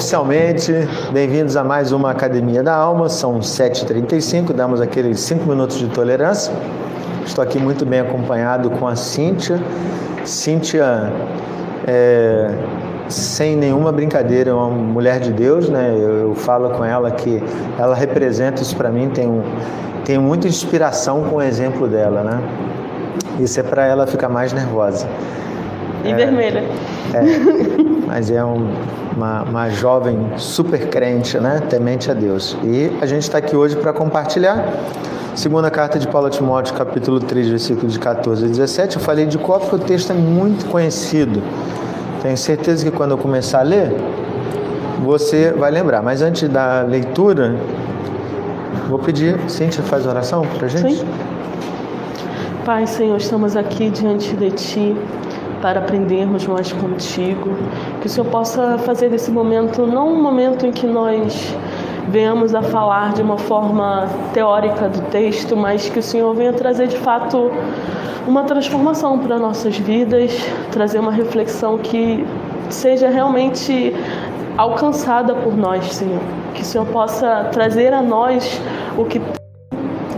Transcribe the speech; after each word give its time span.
oficialmente, 0.00 0.72
bem-vindos 1.12 1.58
a 1.58 1.62
mais 1.62 1.92
uma 1.92 2.10
Academia 2.10 2.62
da 2.62 2.74
Alma. 2.74 3.10
São 3.10 3.38
7h35, 3.38 4.54
damos 4.54 4.80
aqueles 4.80 5.20
5 5.20 5.46
minutos 5.46 5.78
de 5.78 5.88
tolerância. 5.88 6.54
Estou 7.26 7.44
aqui 7.44 7.58
muito 7.58 7.84
bem 7.84 8.00
acompanhado 8.00 8.70
com 8.70 8.88
a 8.88 8.96
Cíntia. 8.96 9.62
Cíntia, 10.24 11.12
é, 11.86 12.50
sem 13.10 13.54
nenhuma 13.54 13.92
brincadeira, 13.92 14.52
é 14.52 14.54
uma 14.54 14.70
mulher 14.70 15.20
de 15.20 15.34
Deus, 15.34 15.68
né? 15.68 15.94
Eu, 15.94 16.28
eu 16.28 16.34
falo 16.34 16.70
com 16.70 16.82
ela 16.82 17.10
que 17.10 17.42
ela 17.78 17.94
representa 17.94 18.62
isso 18.62 18.74
para 18.74 18.88
mim, 18.88 19.10
tenho, 19.10 19.44
tenho 20.06 20.22
muita 20.22 20.48
inspiração 20.48 21.24
com 21.24 21.36
o 21.36 21.42
exemplo 21.42 21.86
dela, 21.86 22.22
né? 22.22 22.42
Isso 23.38 23.60
é 23.60 23.62
para 23.62 23.84
ela 23.84 24.06
ficar 24.06 24.30
mais 24.30 24.50
nervosa. 24.50 25.06
E 26.04 26.10
é, 26.10 26.14
vermelha. 26.14 26.64
É, 27.12 27.22
mas 28.06 28.30
é 28.30 28.44
um, 28.44 28.68
uma, 29.16 29.42
uma 29.42 29.70
jovem 29.70 30.18
super 30.36 30.88
crente, 30.88 31.38
né? 31.38 31.62
Temente 31.68 32.10
a 32.10 32.14
Deus. 32.14 32.56
E 32.64 32.90
a 33.00 33.06
gente 33.06 33.22
está 33.22 33.38
aqui 33.38 33.54
hoje 33.54 33.76
para 33.76 33.92
compartilhar. 33.92 34.64
Segunda 35.34 35.70
carta 35.70 35.98
de 35.98 36.08
Paulo 36.08 36.26
a 36.26 36.30
Timóteo, 36.30 36.74
capítulo 36.74 37.20
3, 37.20 37.48
versículo 37.48 37.88
de 37.88 37.98
14 37.98 38.44
a 38.44 38.48
17. 38.48 38.96
Eu 38.96 39.02
falei 39.02 39.26
de 39.26 39.38
qual 39.38 39.60
porque 39.60 39.76
o 39.76 39.78
texto 39.78 40.10
é 40.10 40.14
muito 40.14 40.66
conhecido. 40.66 41.42
Tenho 42.22 42.36
certeza 42.36 42.84
que 42.84 42.90
quando 42.90 43.12
eu 43.12 43.18
começar 43.18 43.60
a 43.60 43.62
ler, 43.62 43.94
você 45.02 45.52
vai 45.52 45.70
lembrar. 45.70 46.02
Mas 46.02 46.20
antes 46.20 46.48
da 46.48 46.82
leitura, 46.82 47.56
vou 48.88 48.98
pedir, 48.98 49.38
Cíntia, 49.48 49.82
faz 49.82 50.06
oração 50.06 50.44
para 50.58 50.68
gente? 50.68 50.96
Sim. 50.96 51.06
Pai, 52.64 52.86
Senhor, 52.86 53.16
estamos 53.16 53.56
aqui 53.56 53.88
diante 53.88 54.36
de 54.36 54.50
Ti 54.50 54.96
para 55.60 55.80
aprendermos 55.80 56.46
mais 56.46 56.72
contigo. 56.72 57.50
Que 58.00 58.06
o 58.06 58.10
Senhor 58.10 58.26
possa 58.28 58.78
fazer 58.78 59.08
desse 59.08 59.30
momento 59.30 59.86
não 59.86 60.12
um 60.12 60.22
momento 60.22 60.66
em 60.66 60.72
que 60.72 60.86
nós 60.86 61.54
venhamos 62.08 62.54
a 62.54 62.62
falar 62.62 63.12
de 63.12 63.22
uma 63.22 63.38
forma 63.38 64.08
teórica 64.32 64.88
do 64.88 65.00
texto, 65.10 65.56
mas 65.56 65.88
que 65.88 65.98
o 65.98 66.02
Senhor 66.02 66.34
venha 66.34 66.52
trazer 66.52 66.88
de 66.88 66.96
fato 66.96 67.50
uma 68.26 68.44
transformação 68.44 69.18
para 69.18 69.38
nossas 69.38 69.76
vidas, 69.76 70.32
trazer 70.70 70.98
uma 70.98 71.12
reflexão 71.12 71.78
que 71.78 72.26
seja 72.68 73.08
realmente 73.08 73.94
alcançada 74.56 75.34
por 75.34 75.56
nós, 75.56 75.84
Senhor. 75.92 76.20
Que 76.54 76.62
o 76.62 76.64
Senhor 76.64 76.86
possa 76.86 77.48
trazer 77.52 77.92
a 77.92 78.02
nós 78.02 78.60
o 78.98 79.04
que 79.04 79.20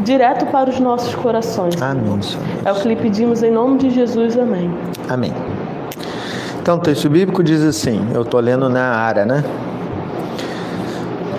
direto 0.03 0.47
para 0.47 0.71
os 0.71 0.79
nossos 0.79 1.15
corações. 1.15 1.81
Amém. 1.81 2.19
É 2.65 2.73
o 2.73 2.75
que 2.75 2.89
lhe 2.89 2.97
pedimos 2.97 3.43
em 3.43 3.51
nome 3.51 3.79
de 3.79 3.91
Jesus. 3.91 4.37
Amém. 4.39 4.73
Amém. 5.09 5.33
Então, 6.61 6.77
o 6.77 6.81
texto 6.81 7.09
bíblico 7.09 7.43
diz 7.43 7.63
assim: 7.63 8.07
eu 8.15 8.23
estou 8.23 8.41
lendo 8.41 8.69
na 8.69 8.95
área, 8.95 9.25
né? 9.25 9.45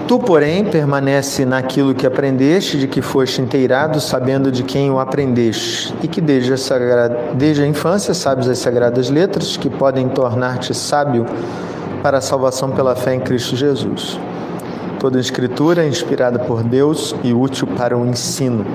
Tu, 0.07 0.19
porém, 0.19 0.65
permanece 0.65 1.45
naquilo 1.45 1.95
que 1.95 2.05
aprendeste, 2.05 2.77
de 2.77 2.87
que 2.87 3.01
foste 3.01 3.41
inteirado, 3.41 4.01
sabendo 4.01 4.51
de 4.51 4.61
quem 4.61 4.91
o 4.91 4.99
aprendeste, 4.99 5.95
e 6.03 6.09
que 6.09 6.19
desde 6.19 6.51
a, 6.51 6.57
sagrada, 6.57 7.17
desde 7.33 7.63
a 7.63 7.67
infância 7.67 8.13
sabes 8.13 8.49
as 8.49 8.59
sagradas 8.59 9.09
letras, 9.09 9.55
que 9.55 9.69
podem 9.69 10.09
tornar-te 10.09 10.73
sábio 10.73 11.25
para 12.01 12.17
a 12.17 12.21
salvação 12.21 12.71
pela 12.71 12.95
fé 12.95 13.15
em 13.15 13.21
Cristo 13.21 13.55
Jesus. 13.55 14.19
Toda 15.03 15.17
a 15.17 15.19
escritura 15.19 15.83
é 15.83 15.87
inspirada 15.89 16.39
por 16.39 16.63
Deus 16.63 17.13
e 17.25 17.33
útil 17.33 17.67
para 17.67 17.97
o 17.97 18.05
ensino, 18.05 18.65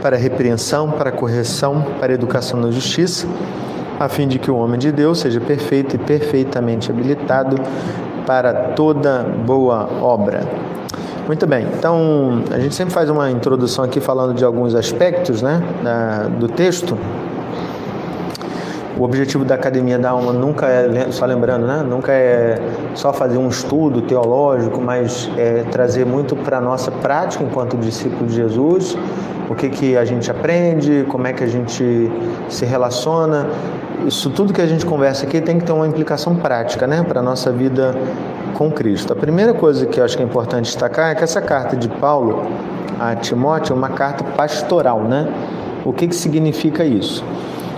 para 0.00 0.14
a 0.14 0.18
repreensão, 0.18 0.88
para 0.88 1.10
a 1.10 1.12
correção, 1.12 1.84
para 1.98 2.12
a 2.12 2.14
educação 2.14 2.60
na 2.60 2.70
justiça, 2.70 3.26
a 3.98 4.08
fim 4.08 4.28
de 4.28 4.38
que 4.38 4.48
o 4.52 4.56
homem 4.56 4.78
de 4.78 4.92
Deus 4.92 5.18
seja 5.18 5.40
perfeito 5.40 5.96
e 5.96 5.98
perfeitamente 5.98 6.92
habilitado 6.92 7.56
para 8.24 8.54
toda 8.76 9.24
boa 9.24 9.88
obra. 10.00 10.46
Muito 11.26 11.44
bem, 11.44 11.66
então 11.76 12.44
a 12.52 12.60
gente 12.60 12.76
sempre 12.76 12.94
faz 12.94 13.10
uma 13.10 13.28
introdução 13.28 13.84
aqui 13.84 13.98
falando 13.98 14.32
de 14.32 14.44
alguns 14.44 14.76
aspectos 14.76 15.42
né, 15.42 15.60
da, 15.82 16.28
do 16.28 16.46
texto. 16.46 16.96
O 18.96 19.02
objetivo 19.02 19.44
da 19.44 19.56
Academia 19.56 19.98
da 19.98 20.10
Alma 20.10 20.32
nunca 20.32 20.68
é, 20.68 21.10
só 21.10 21.26
lembrando, 21.26 21.66
né? 21.66 21.82
nunca 21.82 22.12
é 22.12 22.60
só 22.94 23.12
fazer 23.12 23.38
um 23.38 23.48
estudo 23.48 24.02
teológico, 24.02 24.80
mas 24.80 25.28
é 25.36 25.64
trazer 25.64 26.06
muito 26.06 26.36
para 26.36 26.58
a 26.58 26.60
nossa 26.60 26.92
prática 26.92 27.42
enquanto 27.42 27.76
discípulo 27.76 28.26
de 28.26 28.36
Jesus, 28.36 28.96
o 29.50 29.54
que, 29.54 29.68
que 29.68 29.96
a 29.96 30.04
gente 30.04 30.30
aprende, 30.30 31.04
como 31.08 31.26
é 31.26 31.32
que 31.32 31.42
a 31.42 31.46
gente 31.48 32.08
se 32.48 32.64
relaciona. 32.64 33.48
Isso 34.06 34.30
tudo 34.30 34.52
que 34.52 34.60
a 34.60 34.66
gente 34.66 34.86
conversa 34.86 35.26
aqui 35.26 35.40
tem 35.40 35.58
que 35.58 35.64
ter 35.64 35.72
uma 35.72 35.88
implicação 35.88 36.36
prática 36.36 36.86
né? 36.86 37.02
para 37.02 37.18
a 37.18 37.22
nossa 37.22 37.50
vida 37.50 37.96
com 38.54 38.70
Cristo. 38.70 39.12
A 39.12 39.16
primeira 39.16 39.52
coisa 39.52 39.86
que 39.86 39.98
eu 39.98 40.04
acho 40.04 40.16
que 40.16 40.22
é 40.22 40.26
importante 40.26 40.66
destacar 40.66 41.10
é 41.10 41.14
que 41.16 41.24
essa 41.24 41.42
carta 41.42 41.76
de 41.76 41.88
Paulo 41.88 42.42
a 43.00 43.16
Timóteo 43.16 43.72
é 43.72 43.76
uma 43.76 43.88
carta 43.88 44.22
pastoral. 44.22 45.02
Né? 45.02 45.26
O 45.84 45.92
que, 45.92 46.06
que 46.06 46.14
significa 46.14 46.84
isso? 46.84 47.24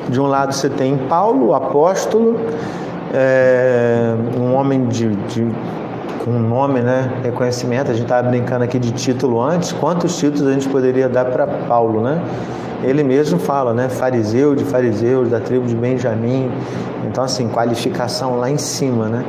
De 0.09 0.21
um 0.21 0.27
lado 0.27 0.53
você 0.53 0.71
tem 0.71 0.97
Paulo, 0.97 1.53
apóstolo, 1.55 2.39
é, 3.13 4.15
um 4.39 4.55
homem 4.55 4.87
de, 4.87 5.15
de 5.17 5.43
um 6.27 6.39
nome, 6.39 6.81
né, 6.81 7.11
reconhecimento. 7.23 7.91
A 7.91 7.95
gente 7.95 8.05
estava 8.05 8.29
brincando 8.29 8.65
aqui 8.65 8.79
de 8.79 8.93
título 8.93 9.41
antes. 9.41 9.73
Quantos 9.73 10.17
títulos 10.17 10.47
a 10.49 10.53
gente 10.53 10.69
poderia 10.69 11.09
dar 11.09 11.25
para 11.25 11.47
Paulo, 11.47 12.01
né? 12.01 12.21
Ele 12.83 13.03
mesmo 13.03 13.39
fala, 13.39 13.73
né, 13.73 13.89
fariseu 13.89 14.55
de 14.55 14.65
fariseus 14.65 15.29
da 15.29 15.41
tribo 15.41 15.67
de 15.67 15.75
Benjamim. 15.75 16.51
Então 17.07 17.25
assim, 17.25 17.49
qualificação 17.49 18.39
lá 18.39 18.51
em 18.51 18.59
cima, 18.59 19.09
né? 19.09 19.25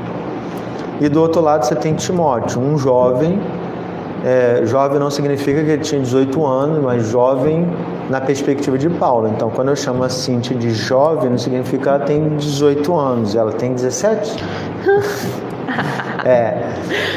E 1.00 1.08
do 1.10 1.22
outro 1.22 1.42
lado 1.42 1.66
você 1.66 1.76
tem 1.76 1.94
Timóteo, 1.94 2.62
um 2.62 2.78
jovem. 2.78 3.40
É, 4.26 4.62
jovem 4.66 5.00
não 5.00 5.10
significa 5.10 5.64
que 5.64 5.70
ele 5.72 5.84
tinha 5.84 6.02
18 6.02 6.46
anos, 6.46 6.84
mas 6.84 7.08
jovem 7.08 7.68
na 8.10 8.22
perspectiva 8.22 8.78
de 8.78 8.90
Paulo. 8.90 9.28
Então, 9.28 9.50
quando 9.50 9.70
eu 9.70 9.76
chamo 9.76 10.04
a 10.04 10.10
Cintia 10.10 10.56
de 10.56 10.72
jovem, 10.72 11.30
não 11.30 11.38
significa 11.38 11.84
que 11.84 11.90
ela 11.90 12.00
tem 12.00 12.38
18 12.38 12.96
anos, 12.96 13.36
ela 13.36 13.52
tem 13.52 13.74
17. 13.74 14.44
é, 16.26 16.70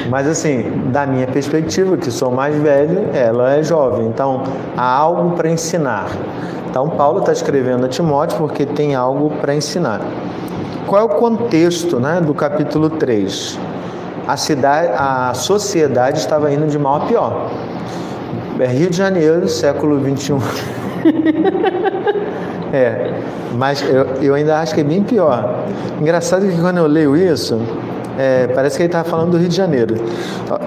mas 0.09 0.27
assim, 0.27 0.91
da 0.91 1.07
minha 1.07 1.27
perspectiva, 1.27 1.97
que 1.97 2.11
sou 2.11 2.31
mais 2.31 2.55
velho, 2.57 3.09
ela 3.15 3.55
é 3.55 3.63
jovem. 3.63 4.07
Então, 4.07 4.43
há 4.77 4.97
algo 4.97 5.37
para 5.37 5.49
ensinar. 5.49 6.09
Então, 6.69 6.89
Paulo 6.91 7.21
está 7.21 7.33
escrevendo 7.33 7.87
a 7.87 7.89
Timóteo 7.89 8.39
porque 8.39 8.65
tem 8.65 8.95
algo 8.95 9.31
para 9.41 9.55
ensinar. 9.55 10.01
Qual 10.87 11.01
é 11.01 11.05
o 11.05 11.09
contexto 11.09 12.01
né, 12.01 12.21
do 12.21 12.35
capítulo 12.35 12.91
3? 12.91 13.59
A, 14.27 14.37
cidade, 14.37 14.93
a 14.97 15.33
sociedade 15.35 16.19
estava 16.19 16.53
indo 16.53 16.67
de 16.67 16.79
mal 16.79 17.03
a 17.03 17.07
pior. 17.07 17.51
É 18.59 18.67
Rio 18.67 18.91
de 18.91 18.97
Janeiro, 18.97 19.49
século 19.49 19.99
21. 19.99 20.39
é, 22.73 23.13
mas 23.57 23.83
eu, 23.83 24.07
eu 24.23 24.35
ainda 24.35 24.59
acho 24.59 24.75
que 24.75 24.81
é 24.81 24.85
bem 24.85 25.03
pior. 25.03 25.65
Engraçado 26.01 26.47
que 26.47 26.61
quando 26.61 26.79
eu 26.79 26.87
leio 26.87 27.17
isso, 27.17 27.61
é, 28.19 28.49
parece 28.49 28.77
que 28.77 28.83
ele 28.83 28.89
estava 28.89 29.09
falando 29.09 29.33
do 29.33 29.39
Rio 29.39 29.49
de 29.49 29.57
Janeiro. 29.57 29.95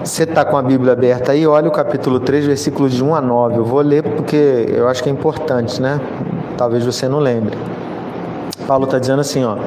Você 0.04 0.24
está 0.24 0.44
com 0.44 0.58
a 0.58 0.62
Bíblia 0.62 0.94
aberta 0.94 1.34
aí, 1.34 1.46
olha 1.46 1.68
o 1.68 1.72
capítulo 1.72 2.20
3, 2.20 2.46
versículos 2.46 2.94
de 2.94 3.04
1 3.04 3.16
a 3.16 3.22
9. 3.22 3.58
Eu 3.58 3.66
vou 3.66 3.82
ler 3.82 4.04
porque 4.04 4.66
eu 4.70 4.88
acho 4.88 5.04
que 5.04 5.10
é 5.10 5.12
importante, 5.12 5.82
né? 5.82 6.00
Talvez 6.58 6.86
você 6.86 7.08
não 7.08 7.20
lembre. 7.20 7.58
Paulo 8.68 8.86
está 8.86 8.98
dizendo 8.98 9.22
assim, 9.22 9.44
ó. 9.44 9.58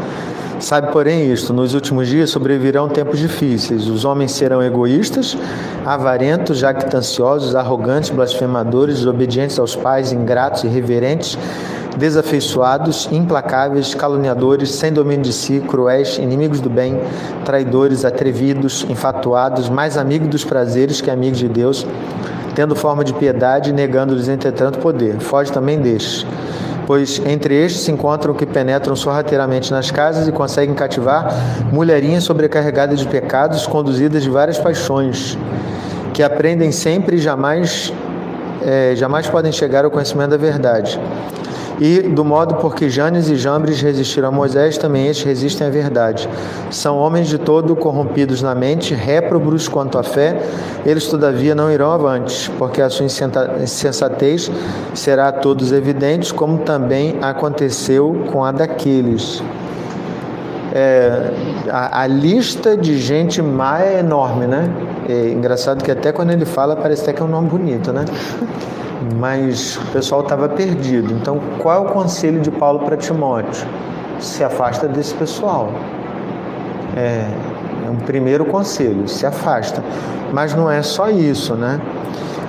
Sabe, 0.61 0.91
porém, 0.91 1.31
isto: 1.31 1.53
nos 1.53 1.75
últimos 1.75 2.09
dias 2.09 2.31
sobrevirão 2.31 2.89
tempos 2.89 3.19
difíceis. 3.19 3.89
Os 3.89 4.05
homens 4.05 4.33
serão 4.33 4.63
egoístas, 4.63 5.36
avarentos, 5.84 6.59
jactanciosos, 6.59 7.54
arrogantes, 7.54 8.10
blasfemadores, 8.10 8.97
desobedientes 8.97 9.59
aos 9.59 9.77
pais, 9.77 10.13
ingratos, 10.13 10.65
irreverentes, 10.65 11.39
desafeiçoados, 11.98 13.09
implacáveis, 13.13 13.95
caluniadores, 13.95 14.71
sem 14.71 14.92
domínio 14.92 15.25
de 15.25 15.33
si, 15.33 15.60
cruéis, 15.60 16.19
inimigos 16.19 16.60
do 16.60 16.71
bem, 16.71 17.01
traidores, 17.45 18.04
atrevidos, 18.04 18.86
enfatuados, 18.89 19.69
mais 19.69 19.98
amigos 19.98 20.28
dos 20.28 20.45
prazeres 20.45 21.01
que 21.01 21.10
amigos 21.10 21.39
de 21.39 21.48
Deus, 21.48 21.86
tendo 22.54 22.75
forma 22.75 23.04
de 23.04 23.13
piedade, 23.13 23.72
negando-lhes 23.72 24.28
entretanto 24.28 24.78
poder. 24.78 25.19
Foge 25.21 25.53
também 25.53 25.78
destes 25.78 26.27
pois 26.86 27.21
entre 27.27 27.54
estes 27.54 27.83
se 27.83 27.91
encontram 27.91 28.33
que 28.33 28.47
penetram 28.47 28.94
sorrateiramente 28.94 29.71
nas 29.71 29.91
casas 29.91 30.28
e 30.28 30.33
conseguem 30.33 30.74
cativar 30.74 31.34
mulherinhas 31.72 32.24
sobrecarregadas 32.24 33.00
de 33.00 33.09
pecados, 33.09 33.66
conduzidas 33.66 34.22
de 34.22 34.30
várias 34.30 34.59
paixões, 34.59 35.36
que 36.15 36.22
aprendem 36.22 36.71
sempre 36.71 37.16
e 37.16 37.18
jamais, 37.18 37.92
é, 38.65 38.94
jamais 38.94 39.28
podem 39.28 39.53
chegar 39.53 39.84
ao 39.84 39.91
conhecimento 39.91 40.30
da 40.30 40.36
verdade. 40.36 40.98
E 41.78 42.01
do 42.01 42.25
modo 42.25 42.55
porque 42.57 42.89
Janes 42.89 43.28
e 43.28 43.37
Jambres 43.37 43.83
resistiram 43.83 44.28
a 44.28 44.31
Moisés, 44.31 44.78
também 44.78 45.09
estes 45.09 45.27
resistem 45.27 45.67
à 45.67 45.71
verdade. 45.71 46.28
São 46.71 46.97
homens 46.97 47.28
de 47.28 47.37
todo 47.37 47.77
corrompidos 47.77 48.41
na 48.41 48.55
mente, 48.55 48.95
réprobos 48.95 49.69
quanto 49.69 49.99
à 49.99 50.03
fé, 50.03 50.41
eles 50.87 51.07
todavia 51.07 51.55
não 51.55 51.71
irão 51.71 51.93
avante, 51.93 52.51
porque 52.59 52.81
a 52.81 52.89
sua 52.89 53.05
insensatez 53.05 54.51
será 54.95 55.28
a 55.28 55.33
todos 55.33 55.71
evidente, 55.71 56.33
como 56.33 56.59
também 56.59 57.19
aconteceu 57.21 58.25
com 58.33 58.43
a 58.43 58.53
daqueles. 58.53 59.43
É, 60.72 61.30
a, 61.71 62.03
a, 62.03 62.07
lista 62.07 62.77
de 62.77 62.98
gente 62.98 63.41
má 63.41 63.83
é 63.83 64.01
enorme, 64.01 64.47
né? 64.47 64.68
É 65.09 65.30
engraçado 65.30 65.83
que 65.83 65.91
até 65.91 66.13
quando 66.13 66.30
ele 66.30 66.45
fala 66.45 66.77
parece 66.77 67.03
até 67.03 67.13
que 67.13 67.22
é 67.22 67.24
um 67.24 67.28
nome 67.28 67.48
bonito, 67.48 67.92
né? 67.92 68.04
Mas 69.16 69.77
o 69.77 69.92
pessoal 69.92 70.22
estava 70.22 70.48
perdido. 70.48 71.13
Então, 71.13 71.41
qual 71.59 71.84
é 71.84 71.89
o 71.89 71.92
conselho 71.92 72.41
de 72.41 72.51
Paulo 72.51 72.80
para 72.80 72.97
Timóteo? 72.97 73.66
Se 74.18 74.42
afasta 74.42 74.89
desse 74.89 75.15
pessoal. 75.15 75.71
É, 76.97 77.28
é 77.86 77.91
um 77.91 77.97
primeiro 77.97 78.45
conselho, 78.45 79.07
se 79.07 79.24
afasta. 79.24 79.83
Mas 80.33 80.54
não 80.54 80.71
é 80.71 80.83
só 80.83 81.09
isso, 81.09 81.54
né? 81.54 81.80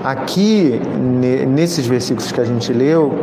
Aqui, 0.03 0.81
nesses 1.47 1.85
versículos 1.85 2.31
que 2.31 2.39
a 2.41 2.45
gente 2.45 2.71
leu, 2.73 3.19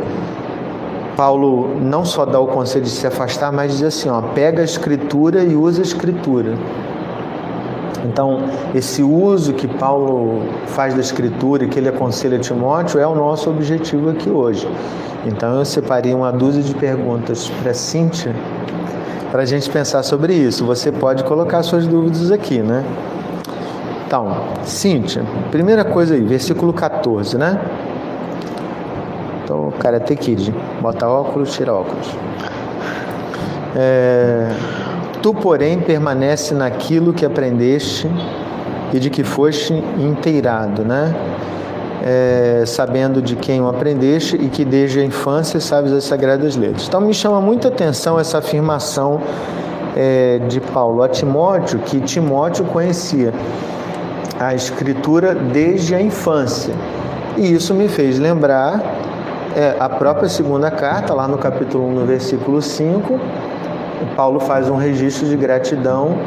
Paulo 1.15 1.79
não 1.79 2.03
só 2.05 2.25
dá 2.25 2.39
o 2.39 2.47
conselho 2.47 2.83
de 2.85 2.91
se 2.91 3.07
afastar, 3.07 3.51
mas 3.51 3.73
diz 3.73 3.83
assim: 3.83 4.09
ó, 4.09 4.21
pega 4.21 4.61
a 4.61 4.65
escritura 4.65 5.43
e 5.43 5.55
usa 5.55 5.81
a 5.81 5.83
escritura. 5.83 6.53
Então, 8.05 8.43
esse 8.73 9.01
uso 9.01 9.53
que 9.53 9.67
Paulo 9.67 10.43
faz 10.67 10.93
da 10.93 11.01
escritura 11.01 11.63
e 11.63 11.67
que 11.67 11.79
ele 11.79 11.89
aconselha 11.89 12.37
a 12.37 12.39
Timóteo 12.39 12.99
é 12.99 13.07
o 13.07 13.15
nosso 13.15 13.49
objetivo 13.49 14.09
aqui 14.09 14.29
hoje. 14.29 14.67
Então, 15.25 15.57
eu 15.57 15.65
separei 15.65 16.13
uma 16.13 16.31
dúzia 16.31 16.61
de 16.61 16.75
perguntas 16.75 17.49
para 17.61 17.73
Cíntia 17.73 18.35
para 19.31 19.41
a 19.41 19.45
gente 19.45 19.69
pensar 19.69 20.03
sobre 20.03 20.33
isso. 20.33 20.63
Você 20.65 20.91
pode 20.91 21.23
colocar 21.23 21.63
suas 21.63 21.87
dúvidas 21.87 22.31
aqui, 22.31 22.59
né? 22.59 22.85
Então, 24.05 24.37
Cíntia, 24.63 25.23
primeira 25.49 25.83
coisa 25.83 26.13
aí, 26.13 26.21
versículo 26.21 26.71
14, 26.71 27.37
né? 27.37 27.59
Então, 29.45 29.71
Karate 29.77 30.15
Kid, 30.15 30.51
bota 30.81 31.07
óculos, 31.07 31.53
tira 31.53 31.71
óculos. 31.71 32.09
É, 33.75 34.49
tu, 35.21 35.35
porém, 35.35 35.79
permanece 35.79 36.55
naquilo 36.55 37.13
que 37.13 37.23
aprendeste 37.23 38.09
e 38.91 38.99
de 38.99 39.11
que 39.11 39.23
foste 39.23 39.71
inteirado, 39.99 40.83
né? 40.83 41.13
É, 42.03 42.63
sabendo 42.65 43.21
de 43.21 43.35
quem 43.35 43.61
o 43.61 43.67
aprendeste 43.67 44.35
e 44.35 44.49
que 44.49 44.65
desde 44.65 44.99
a 44.99 45.05
infância 45.05 45.59
sabes 45.59 45.91
as 45.91 46.03
sagradas 46.05 46.55
letras. 46.55 46.87
Então 46.87 47.01
me 47.01 47.13
chama 47.13 47.39
muita 47.39 47.67
atenção 47.67 48.19
essa 48.19 48.39
afirmação 48.39 49.21
é, 49.95 50.39
de 50.47 50.59
Paulo 50.59 51.03
a 51.03 51.07
Timóteo, 51.07 51.79
que 51.79 51.99
Timóteo 52.01 52.65
conhecia 52.65 53.31
a 54.39 54.55
escritura 54.55 55.35
desde 55.35 55.93
a 55.93 56.01
infância. 56.01 56.73
E 57.37 57.53
isso 57.53 57.73
me 57.73 57.87
fez 57.87 58.19
lembrar 58.19 58.81
é, 59.55 59.75
a 59.79 59.89
própria 59.89 60.29
segunda 60.29 60.71
carta, 60.71 61.13
lá 61.13 61.27
no 61.27 61.37
capítulo 61.37 61.87
1, 61.87 61.91
no 61.93 62.05
versículo 62.05 62.61
5, 62.61 63.19
Paulo 64.15 64.39
faz 64.39 64.69
um 64.69 64.75
registro 64.75 65.27
de 65.27 65.35
gratidão 65.35 66.17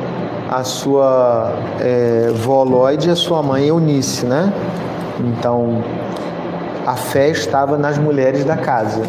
à 0.50 0.64
sua 0.64 1.52
é, 1.80 2.30
vó 2.34 2.62
Lloyd 2.62 3.08
e 3.08 3.10
à 3.10 3.16
sua 3.16 3.42
mãe 3.42 3.68
Eunice, 3.68 4.26
né? 4.26 4.52
Então, 5.20 5.82
a 6.86 6.94
fé 6.94 7.28
estava 7.28 7.76
nas 7.76 7.98
mulheres 7.98 8.44
da 8.44 8.56
casa. 8.56 9.02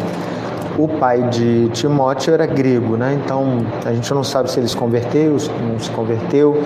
O 0.78 0.86
pai 0.86 1.22
de 1.24 1.68
Timóteo 1.70 2.34
era 2.34 2.46
grego, 2.46 2.96
né? 2.96 3.18
Então, 3.24 3.66
a 3.84 3.92
gente 3.92 4.12
não 4.12 4.24
sabe 4.24 4.50
se 4.50 4.60
ele 4.60 4.68
se 4.68 4.76
converteu, 4.76 5.38
se 5.38 5.50
não 5.50 5.78
se 5.78 5.90
converteu, 5.90 6.62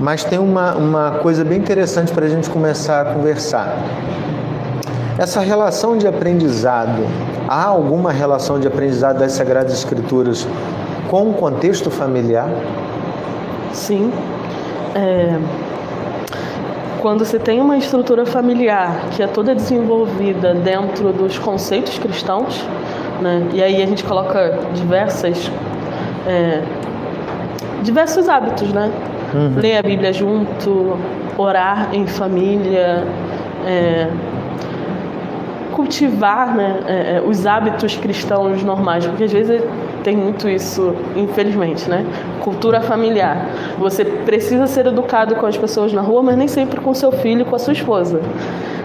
mas 0.00 0.24
tem 0.24 0.38
uma, 0.38 0.74
uma 0.74 1.10
coisa 1.22 1.44
bem 1.44 1.58
interessante 1.58 2.12
para 2.12 2.26
a 2.26 2.28
gente 2.28 2.48
começar 2.48 3.02
a 3.02 3.14
conversar. 3.14 3.76
Essa 5.18 5.40
relação 5.40 5.98
de 5.98 6.06
aprendizado, 6.06 7.04
há 7.48 7.64
alguma 7.64 8.12
relação 8.12 8.60
de 8.60 8.68
aprendizado 8.68 9.18
das 9.18 9.32
Sagradas 9.32 9.72
Escrituras 9.72 10.46
com 11.10 11.30
o 11.30 11.34
contexto 11.34 11.90
familiar? 11.90 12.48
Sim. 13.72 14.12
É... 14.94 15.36
Quando 17.02 17.24
você 17.24 17.36
tem 17.36 17.60
uma 17.60 17.76
estrutura 17.76 18.24
familiar 18.24 19.08
que 19.10 19.20
é 19.20 19.26
toda 19.26 19.56
desenvolvida 19.56 20.54
dentro 20.54 21.12
dos 21.12 21.36
conceitos 21.36 21.98
cristãos, 21.98 22.64
né? 23.20 23.44
e 23.52 23.60
aí 23.60 23.82
a 23.82 23.86
gente 23.86 24.04
coloca 24.04 24.56
diversas, 24.72 25.50
é... 26.28 26.62
diversos 27.82 28.28
hábitos, 28.28 28.72
né? 28.72 28.92
Uhum. 29.34 29.54
Ler 29.56 29.78
a 29.78 29.82
Bíblia 29.82 30.12
junto, 30.12 30.96
orar 31.36 31.88
em 31.92 32.06
família, 32.06 33.04
é, 33.66 34.08
cultivar 35.78 36.56
né, 36.56 36.80
é, 36.88 37.16
é, 37.16 37.22
os 37.24 37.46
hábitos 37.46 37.96
cristãos 37.96 38.64
normais, 38.64 39.06
porque 39.06 39.22
às 39.22 39.32
vezes 39.32 39.62
tem 40.02 40.16
muito 40.16 40.48
isso, 40.48 40.92
infelizmente, 41.14 41.88
né? 41.88 42.04
Cultura 42.42 42.80
familiar. 42.80 43.46
Você 43.78 44.04
precisa 44.04 44.66
ser 44.66 44.86
educado 44.86 45.36
com 45.36 45.46
as 45.46 45.56
pessoas 45.56 45.92
na 45.92 46.00
rua, 46.00 46.20
mas 46.20 46.36
nem 46.36 46.48
sempre 46.48 46.80
com 46.80 46.92
seu 46.92 47.12
filho, 47.12 47.44
com 47.44 47.54
a 47.54 47.60
sua 47.60 47.72
esposa. 47.72 48.20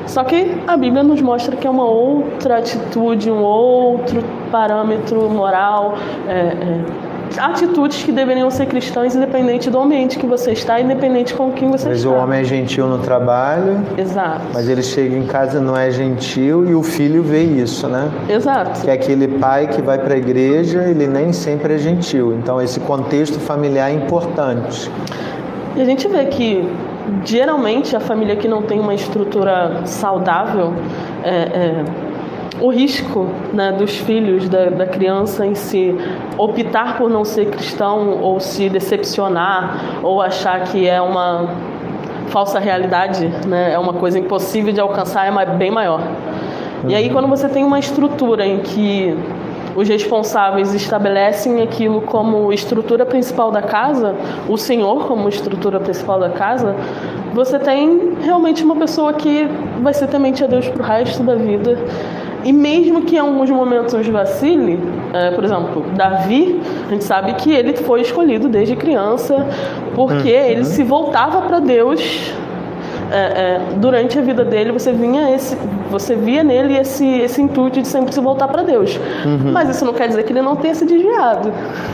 Só 0.06 0.24
que 0.24 0.62
a 0.68 0.78
Bíblia 0.78 1.02
nos 1.02 1.20
mostra 1.20 1.56
que 1.56 1.66
é 1.66 1.70
uma 1.70 1.86
outra 1.86 2.60
atitude, 2.60 3.32
um 3.32 3.42
outro 3.42 4.24
parâmetro 4.52 5.28
moral. 5.32 5.96
É, 6.28 6.32
é, 6.32 6.82
atitudes 7.38 8.04
que 8.04 8.12
deveriam 8.12 8.50
ser 8.50 8.66
cristãs 8.66 9.16
independente 9.16 9.70
do 9.70 9.80
ambiente 9.80 10.18
que 10.18 10.26
você 10.26 10.52
está, 10.52 10.80
independente 10.80 11.34
com 11.34 11.52
quem 11.52 11.70
você 11.70 11.90
mas 11.90 11.98
está. 12.00 12.10
Mas 12.10 12.20
o 12.20 12.24
homem 12.24 12.40
é 12.42 12.44
gentil 12.44 12.88
no 12.88 13.00
trabalho. 13.00 13.82
Exato. 13.98 14.42
Mas 14.54 14.68
ele 14.68 14.84
chega 14.84 15.16
em 15.16 15.26
casa 15.26 15.58
e 15.58 15.62
não 15.62 15.76
é 15.76 15.92
gentil 15.92 16.70
e 16.70 16.76
o 16.76 16.84
filho 16.84 17.24
vê 17.24 17.44
isso, 17.44 17.88
né? 17.88 18.10
Exato. 18.30 18.82
Que 18.82 18.90
é 18.90 18.94
aquele 18.94 19.28
pai 19.28 19.68
que 19.68 19.82
vai 19.82 19.98
para 19.98 20.14
a 20.14 20.18
igreja, 20.18 20.84
ele 20.84 21.08
nem 21.08 21.34
sempre 21.34 21.74
é 21.74 21.78
gentil. 21.78 22.34
Então 22.34 22.62
esse 22.62 22.80
contexto 22.80 23.40
familiar 23.40 23.92
é 23.92 23.94
importante. 23.94 24.90
E 25.76 25.82
a 25.82 25.86
gente 25.86 26.08
vê 26.08 26.26
que 26.26 26.68
geralmente 27.26 27.96
a 27.96 28.00
família 28.00 28.36
que 28.36 28.48
não 28.48 28.62
tem 28.62 28.80
uma 28.80 28.94
estrutura 28.94 29.82
saudável 29.86 30.74
é, 31.24 31.30
é 31.30 31.86
o 32.64 32.70
risco 32.70 33.28
né, 33.52 33.74
dos 33.74 33.98
filhos, 33.98 34.48
da, 34.48 34.70
da, 34.70 34.86
criança 34.86 35.46
em 35.46 35.54
si, 35.54 35.94
optar 36.38 36.98
por 36.98 37.10
não 37.10 37.26
ser 37.26 37.48
cristão 37.48 38.22
ou 38.22 38.40
se 38.40 38.70
decepcionar 38.70 40.00
ou 40.02 40.22
achar 40.22 40.64
que 40.64 40.88
é 40.88 41.02
uma 41.02 41.50
falsa 42.28 42.60
realidade, 42.60 43.28
né, 43.46 43.74
é 43.74 43.78
uma 43.78 43.92
coisa 43.92 44.18
impossível 44.18 44.72
de 44.72 44.80
alcançar, 44.80 45.28
é 45.28 45.46
bem 45.58 45.72
maior. 45.72 46.00
E 46.88 46.96
aí, 46.96 47.10
quando 47.10 47.28
você 47.28 47.50
tem 47.50 47.66
uma 47.66 47.80
estrutura 47.80 48.46
em 48.46 48.60
que 48.60 49.14
os 49.76 49.90
responsáveis 49.90 50.74
estabelecem 50.74 51.62
aquilo 51.62 52.00
como 52.00 52.54
estrutura 52.54 53.06
principal 53.06 53.52
da 53.52 53.62
casa, 53.62 54.16
o 54.48 54.58
senhor 54.58 55.06
como 55.06 55.28
estrutura 55.28 55.82
principal 55.82 56.18
da 56.18 56.30
casa, 56.30 56.76
você 57.34 57.60
tem 57.60 58.14
realmente 58.22 58.64
uma 58.64 58.76
pessoa 58.78 59.12
que 59.12 59.50
vai 59.82 59.94
ser 59.94 60.08
temente 60.08 60.44
a 60.46 60.48
Deus 60.48 60.70
pro 60.70 60.82
resto 60.82 61.24
da 61.24 61.36
vida 61.36 61.78
e 62.44 62.52
mesmo 62.52 63.04
que 63.04 63.16
em 63.16 63.20
alguns 63.20 63.50
momentos 63.50 63.94
vacile, 64.08 64.80
é, 65.14 65.32
por 65.32 65.44
exemplo, 65.44 65.86
Davi, 65.96 66.60
a 66.88 66.92
gente 66.92 67.04
sabe 67.04 67.34
que 67.34 67.52
ele 67.52 67.76
foi 67.78 68.02
escolhido 68.02 68.50
desde 68.50 68.76
criança 68.76 69.46
porque 69.96 70.32
uhum. 70.32 70.46
ele 70.46 70.66
se 70.66 70.84
voltava 70.84 71.42
para 71.42 71.60
Deus 71.60 72.02
é, 73.14 73.16
é, 73.16 73.62
durante 73.78 74.18
a 74.18 74.22
vida 74.24 74.44
dele 74.44 74.72
você 74.72 74.92
vinha 74.92 75.34
esse, 75.36 75.56
você 75.92 76.16
via 76.16 76.44
nele 76.44 76.76
esse, 76.76 77.08
esse 77.20 77.40
intuito 77.40 77.80
de 77.80 77.88
sempre 77.88 78.12
se 78.12 78.20
voltar 78.20 78.48
para 78.48 78.64
Deus. 78.64 79.00
Uhum. 79.24 79.52
Mas 79.52 79.70
isso 79.70 79.86
não 79.86 79.94
quer 79.94 80.08
dizer 80.08 80.24
que 80.24 80.34
ele 80.34 80.42
não 80.42 80.56
tenha 80.56 80.74
se 80.74 80.84
desviado. 80.84 81.50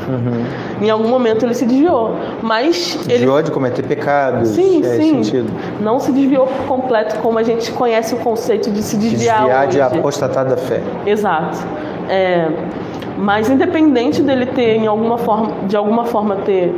Uhum. 0.08 0.46
Em 0.82 0.90
algum 0.90 1.10
momento 1.10 1.46
ele 1.46 1.54
se 1.54 1.66
desviou, 1.66 2.16
mas 2.42 2.98
desviou 3.06 3.38
ele 3.38 3.44
de 3.44 3.52
cometer 3.52 3.84
pecados. 3.84 4.48
Sim, 4.50 4.82
é, 4.82 4.96
sim. 4.96 5.24
Sentido. 5.24 5.52
Não 5.82 6.00
se 6.00 6.14
desviou 6.14 6.48
por 6.48 6.66
completo, 6.68 7.18
como 7.18 7.38
a 7.38 7.44
gente 7.44 7.70
conhece 7.74 8.16
o 8.16 8.18
conceito 8.20 8.72
de 8.72 8.82
se 8.82 8.96
desviar. 8.96 9.40
Desviar 9.40 9.68
hoje. 9.68 9.78
de 9.78 9.82
apostatar 9.82 10.46
da 10.46 10.56
fé. 10.56 10.82
Exato. 11.06 11.58
É, 12.08 12.48
mas 13.18 13.50
independente 13.50 14.22
dele 14.22 14.46
ter 14.46 14.78
em 14.78 14.88
alguma 14.88 15.18
forma, 15.18 15.52
de 15.68 15.76
alguma 15.76 16.06
forma 16.06 16.38
ter 16.38 16.74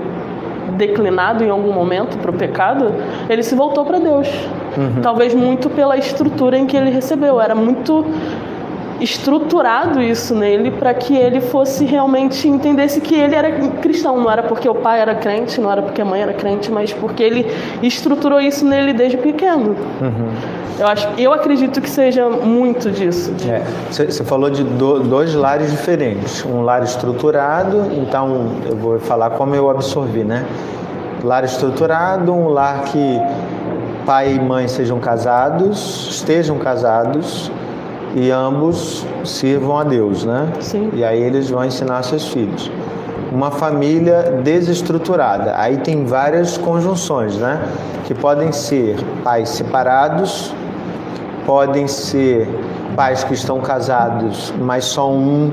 declinado 0.71 1.43
em 1.43 1.49
algum 1.49 1.71
momento 1.71 2.17
para 2.17 2.31
o 2.31 2.33
pecado, 2.33 2.93
ele 3.29 3.43
se 3.43 3.55
voltou 3.55 3.85
para 3.85 3.99
Deus. 3.99 4.27
Uhum. 4.77 5.01
Talvez 5.01 5.33
muito 5.33 5.69
pela 5.69 5.97
estrutura 5.97 6.57
em 6.57 6.65
que 6.65 6.75
ele 6.75 6.89
recebeu. 6.89 7.39
Era 7.39 7.55
muito 7.55 8.05
estruturado 9.01 9.99
isso 9.99 10.35
nele 10.35 10.69
para 10.69 10.93
que 10.93 11.15
ele 11.15 11.41
fosse 11.41 11.83
realmente 11.85 12.47
entendesse 12.47 13.01
que 13.01 13.15
ele 13.15 13.35
era 13.35 13.51
cristão. 13.79 14.17
Não 14.17 14.29
era 14.29 14.43
porque 14.43 14.69
o 14.69 14.75
pai 14.75 15.01
era 15.01 15.15
crente, 15.15 15.59
não 15.59 15.71
era 15.71 15.81
porque 15.81 16.01
a 16.01 16.05
mãe 16.05 16.21
era 16.21 16.33
crente, 16.33 16.71
mas 16.71 16.93
porque 16.93 17.23
ele 17.23 17.51
estruturou 17.81 18.39
isso 18.39 18.63
nele 18.63 18.93
desde 18.93 19.17
pequeno. 19.17 19.75
Uhum. 20.01 20.29
Eu, 20.79 20.87
acho, 20.87 21.09
eu 21.17 21.33
acredito 21.33 21.81
que 21.81 21.89
seja 21.89 22.29
muito 22.29 22.91
disso. 22.91 23.33
Você 23.89 24.03
é, 24.03 24.25
falou 24.25 24.49
de 24.49 24.63
do, 24.63 24.99
dois 24.99 25.33
lares 25.33 25.71
diferentes. 25.71 26.45
Um 26.45 26.61
lar 26.61 26.83
estruturado, 26.83 27.91
então 27.93 28.51
eu 28.69 28.75
vou 28.75 28.99
falar 28.99 29.31
como 29.31 29.55
eu 29.55 29.69
absorvi, 29.69 30.23
né? 30.23 30.45
Lar 31.23 31.43
estruturado, 31.43 32.33
um 32.33 32.49
lar 32.49 32.83
que 32.85 33.19
pai 34.05 34.33
e 34.33 34.39
mãe 34.39 34.67
sejam 34.67 34.99
casados, 34.99 36.07
estejam 36.09 36.57
casados 36.57 37.51
e 38.15 38.31
ambos 38.31 39.05
sirvam 39.23 39.77
a 39.77 39.83
Deus, 39.83 40.25
né? 40.25 40.51
Sim. 40.59 40.89
E 40.93 41.03
aí 41.03 41.21
eles 41.21 41.49
vão 41.49 41.63
ensinar 41.63 42.03
seus 42.03 42.27
filhos. 42.27 42.71
uma 43.31 43.49
família 43.49 44.41
desestruturada. 44.43 45.53
Aí 45.55 45.77
tem 45.77 46.03
várias 46.03 46.57
conjunções, 46.57 47.37
né? 47.37 47.61
Que 48.05 48.13
podem 48.13 48.51
ser 48.51 48.97
pais 49.23 49.49
separados, 49.49 50.53
podem 51.45 51.87
ser 51.87 52.49
pais 52.93 53.23
que 53.23 53.33
estão 53.33 53.61
casados, 53.61 54.53
mas 54.59 54.83
só 54.83 55.09
um 55.09 55.49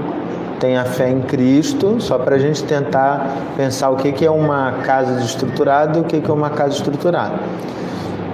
tem 0.58 0.76
a 0.76 0.84
fé 0.84 1.08
em 1.08 1.20
Cristo, 1.20 2.00
só 2.00 2.18
para 2.18 2.34
a 2.34 2.38
gente 2.38 2.64
tentar 2.64 3.28
pensar 3.56 3.90
o 3.90 3.96
que 3.96 4.24
é 4.24 4.30
uma 4.30 4.72
casa 4.82 5.14
desestruturada 5.14 5.98
e 5.98 6.00
o 6.00 6.04
que 6.04 6.28
é 6.28 6.34
uma 6.34 6.50
casa 6.50 6.74
estruturada. 6.74 7.36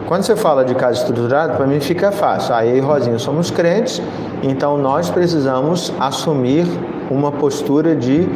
Quando 0.07 0.23
você 0.23 0.37
fala 0.37 0.65
de 0.65 0.75
casa 0.75 1.01
estruturada, 1.01 1.55
para 1.55 1.67
mim 1.67 1.81
fica 1.81 2.13
fácil. 2.13 2.55
Aí, 2.55 2.79
ah, 2.79 2.85
Rosinha, 2.85 3.19
somos 3.19 3.51
crentes, 3.51 4.03
então 4.43 4.77
nós 4.77 5.09
precisamos 5.09 5.93
assumir 5.99 6.67
uma 7.11 7.33
postura 7.33 7.97
de 7.97 8.29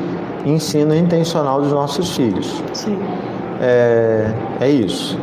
ensino 0.46 0.94
intencional 0.94 1.60
dos 1.60 1.72
nossos 1.72 2.16
filhos. 2.16 2.62
Sim. 2.72 2.98
É, 3.60 4.32
é 4.60 4.70
isso. 4.70 5.18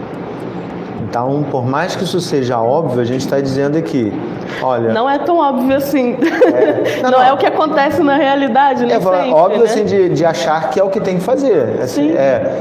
Então, 1.01 1.45
por 1.49 1.65
mais 1.65 1.95
que 1.95 2.03
isso 2.03 2.19
seja 2.19 2.59
óbvio, 2.59 3.01
a 3.01 3.05
gente 3.05 3.21
está 3.21 3.39
dizendo 3.39 3.77
aqui, 3.77 4.13
olha... 4.61 4.91
Não 4.91 5.09
é 5.09 5.17
tão 5.17 5.37
óbvio 5.37 5.75
assim. 5.75 6.17
É, 6.53 6.99
não, 7.01 7.09
não, 7.09 7.19
não, 7.19 7.25
é 7.25 7.31
o 7.31 7.37
que 7.37 7.45
acontece 7.45 8.03
na 8.03 8.17
realidade, 8.17 8.85
né? 8.85 8.95
É 8.95 8.99
sempre, 8.99 9.31
óbvio 9.31 9.59
né? 9.59 9.65
assim 9.65 9.85
de, 9.85 10.09
de 10.09 10.25
achar 10.25 10.69
que 10.69 10.79
é 10.79 10.83
o 10.83 10.89
que 10.89 10.99
tem 10.99 11.17
que 11.17 11.23
fazer. 11.23 11.79
Assim, 11.81 12.09
Sim. 12.09 12.15
É, 12.15 12.59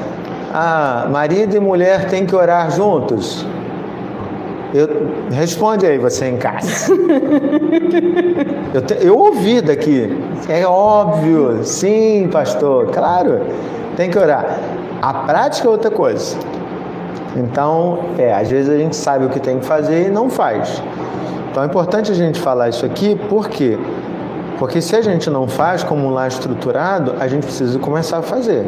ah, 0.54 1.08
marido 1.10 1.56
e 1.56 1.60
mulher 1.60 2.08
têm 2.08 2.24
que 2.24 2.34
orar 2.34 2.70
juntos. 2.70 3.44
Eu, 4.74 4.88
responde 5.30 5.86
aí 5.86 5.98
você 5.98 6.26
em 6.26 6.36
casa. 6.36 6.92
eu, 8.74 8.82
te, 8.82 9.06
eu 9.06 9.16
ouvi 9.16 9.60
daqui. 9.60 10.20
É 10.48 10.66
óbvio. 10.66 11.62
Sim, 11.62 12.28
pastor. 12.32 12.88
Claro. 12.90 13.40
Tem 13.96 14.10
que 14.10 14.18
orar. 14.18 14.58
A 15.00 15.14
prática 15.14 15.68
é 15.68 15.70
outra 15.70 15.92
coisa. 15.92 16.36
Então, 17.36 18.00
é, 18.18 18.34
às 18.34 18.50
vezes 18.50 18.68
a 18.68 18.76
gente 18.76 18.96
sabe 18.96 19.26
o 19.26 19.28
que 19.28 19.38
tem 19.38 19.60
que 19.60 19.64
fazer 19.64 20.08
e 20.08 20.10
não 20.10 20.28
faz. 20.28 20.82
Então 21.52 21.62
é 21.62 21.66
importante 21.66 22.10
a 22.10 22.14
gente 22.14 22.40
falar 22.40 22.68
isso 22.68 22.84
aqui, 22.84 23.14
por 23.28 23.48
quê? 23.48 23.78
Porque 24.58 24.80
se 24.80 24.96
a 24.96 25.00
gente 25.00 25.30
não 25.30 25.46
faz 25.46 25.84
como 25.84 26.10
lar 26.10 26.26
estruturado, 26.26 27.14
a 27.20 27.28
gente 27.28 27.44
precisa 27.44 27.78
começar 27.78 28.18
a 28.18 28.22
fazer 28.22 28.66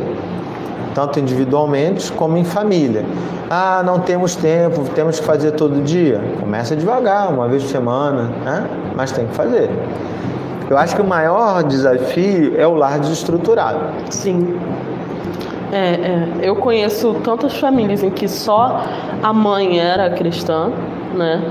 tanto 0.97 1.21
individualmente 1.21 2.11
como 2.13 2.39
em 2.39 2.45
família. 2.45 3.05
Ah, 3.51 3.83
não 3.85 4.01
temos 4.01 4.35
tempo, 4.35 4.83
temos 4.95 5.21
que 5.21 5.27
fazer 5.27 5.51
todo 5.51 5.85
dia. 5.85 6.23
Começa 6.41 6.75
devagar, 6.75 7.31
uma 7.31 7.47
vez 7.47 7.65
por 7.65 7.69
semana, 7.69 8.31
né? 8.43 8.67
mas 8.97 9.13
tem 9.13 9.27
que 9.27 9.35
fazer. 9.35 9.69
Eu 10.71 10.79
acho 10.79 10.97
que 10.97 11.03
o 11.03 11.07
maior 11.07 11.63
desafio 11.65 12.59
é 12.59 12.67
o 12.67 12.75
lar 12.75 12.99
desestruturado. 12.99 13.79
Sim. 14.09 14.59
É, 15.71 15.77
é, 15.77 16.29
eu 16.41 16.57
conheço 16.57 17.13
tantas 17.23 17.59
famílias 17.59 18.03
em 18.03 18.09
que 18.09 18.27
só 18.27 18.83
a 19.23 19.33
mãe 19.35 19.79
era 19.79 20.09
cristã, 20.09 20.71
né? 21.15 21.43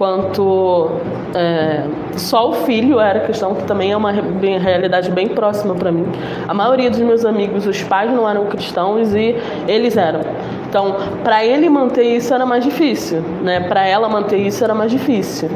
Quanto 0.00 0.92
é, 1.34 1.84
só 2.16 2.48
o 2.48 2.52
filho 2.64 2.98
era 2.98 3.20
cristão, 3.20 3.54
que 3.54 3.64
também 3.64 3.92
é 3.92 3.96
uma 3.98 4.10
realidade 4.10 5.10
bem 5.10 5.28
próxima 5.28 5.74
para 5.74 5.92
mim. 5.92 6.06
A 6.48 6.54
maioria 6.54 6.88
dos 6.88 7.00
meus 7.00 7.22
amigos, 7.22 7.66
os 7.66 7.82
pais 7.82 8.10
não 8.10 8.26
eram 8.26 8.46
cristãos 8.46 9.14
e 9.14 9.36
eles 9.68 9.98
eram. 9.98 10.20
Então, 10.66 10.96
para 11.22 11.44
ele 11.44 11.68
manter 11.68 12.16
isso 12.16 12.32
era 12.32 12.46
mais 12.46 12.64
difícil, 12.64 13.20
né? 13.42 13.60
Para 13.60 13.86
ela 13.86 14.08
manter 14.08 14.38
isso 14.38 14.64
era 14.64 14.74
mais 14.74 14.90
difícil. 14.90 15.50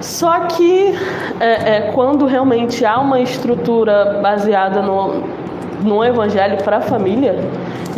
Só 0.00 0.38
que 0.42 0.94
é, 1.40 1.78
é, 1.78 1.80
quando 1.92 2.26
realmente 2.26 2.84
há 2.84 3.00
uma 3.00 3.20
estrutura 3.20 4.20
baseada 4.22 4.82
no, 4.82 5.24
no 5.82 6.04
evangelho 6.04 6.58
para 6.62 6.76
a 6.76 6.80
família, 6.80 7.34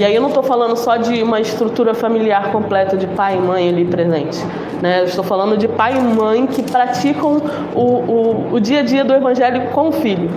e 0.00 0.04
aí 0.04 0.14
eu 0.14 0.22
não 0.22 0.30
estou 0.30 0.42
falando 0.42 0.74
só 0.76 0.96
de 0.96 1.22
uma 1.22 1.42
estrutura 1.42 1.92
familiar 1.92 2.50
completa 2.50 2.96
de 2.96 3.06
pai 3.06 3.36
e 3.36 3.38
mãe 3.38 3.68
ali 3.68 3.84
presente. 3.84 4.38
Né? 4.80 5.00
Eu 5.00 5.04
estou 5.04 5.22
falando 5.22 5.58
de 5.58 5.68
pai 5.68 5.94
e 5.94 6.00
mãe 6.00 6.46
que 6.46 6.62
praticam 6.62 7.36
o, 7.74 7.80
o, 7.80 8.48
o 8.54 8.60
dia 8.60 8.80
a 8.80 8.82
dia 8.82 9.04
do 9.04 9.12
evangelho 9.12 9.68
com 9.72 9.88
o 9.88 9.92
filho. 9.92 10.30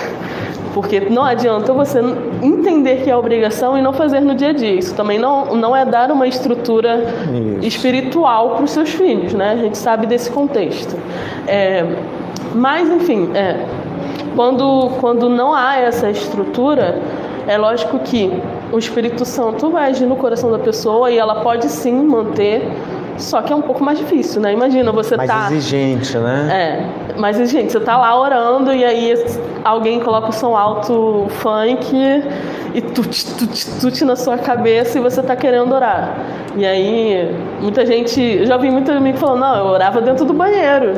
Porque 0.74 1.00
não 1.00 1.24
adianta 1.24 1.72
você 1.72 2.00
entender 2.42 3.02
que 3.02 3.10
é 3.10 3.16
obrigação 3.16 3.78
e 3.78 3.80
não 3.80 3.94
fazer 3.94 4.20
no 4.20 4.34
dia 4.34 4.50
a 4.50 4.52
dia. 4.52 4.74
Isso 4.74 4.94
também 4.94 5.18
não, 5.18 5.56
não 5.56 5.74
é 5.74 5.82
dar 5.86 6.10
uma 6.12 6.28
estrutura 6.28 7.02
Isso. 7.56 7.68
espiritual 7.68 8.50
para 8.50 8.64
os 8.64 8.70
seus 8.70 8.90
filhos, 8.90 9.32
né? 9.32 9.52
A 9.52 9.56
gente 9.56 9.78
sabe 9.78 10.06
desse 10.06 10.30
contexto. 10.30 10.94
É, 11.46 11.86
mas, 12.54 12.86
enfim, 12.90 13.30
é, 13.32 13.64
quando, 14.36 14.90
quando 15.00 15.30
não 15.30 15.54
há 15.54 15.76
essa 15.76 16.10
estrutura, 16.10 17.00
é 17.48 17.56
lógico 17.56 17.98
que 18.00 18.30
o 18.72 18.78
Espírito 18.78 19.24
Santo 19.24 19.70
vai 19.70 19.90
agir 19.90 20.06
no 20.06 20.16
coração 20.16 20.50
da 20.50 20.58
pessoa 20.58 21.10
e 21.10 21.18
ela 21.18 21.42
pode 21.42 21.68
sim 21.68 21.94
manter 22.04 22.62
só 23.20 23.42
que 23.42 23.52
é 23.52 23.56
um 23.56 23.60
pouco 23.60 23.84
mais 23.84 23.98
difícil, 23.98 24.40
né? 24.40 24.52
Imagina 24.52 24.90
você 24.92 25.16
mais 25.16 25.28
tá. 25.28 25.36
Mais 25.36 25.52
exigente, 25.52 26.16
né? 26.16 26.48
É, 27.16 27.20
mais 27.20 27.38
exigente. 27.38 27.72
Você 27.72 27.80
tá 27.80 27.96
lá 27.96 28.18
orando 28.18 28.72
e 28.72 28.84
aí 28.84 29.14
alguém 29.62 30.00
coloca 30.00 30.28
o 30.28 30.32
som 30.32 30.56
alto 30.56 31.26
funk 31.28 31.94
e 32.74 32.80
tut, 32.80 33.36
tut, 33.36 33.80
tut 33.80 34.04
na 34.04 34.16
sua 34.16 34.38
cabeça 34.38 34.98
e 34.98 35.02
você 35.02 35.22
tá 35.22 35.36
querendo 35.36 35.72
orar. 35.74 36.16
E 36.56 36.64
aí, 36.64 37.34
muita 37.60 37.84
gente. 37.84 38.20
Eu 38.20 38.46
já 38.46 38.56
vi 38.56 38.70
muito 38.70 38.90
amigo 38.90 39.18
falando, 39.18 39.40
não, 39.40 39.56
eu 39.56 39.66
orava 39.66 40.00
dentro 40.00 40.24
do 40.24 40.32
banheiro. 40.32 40.94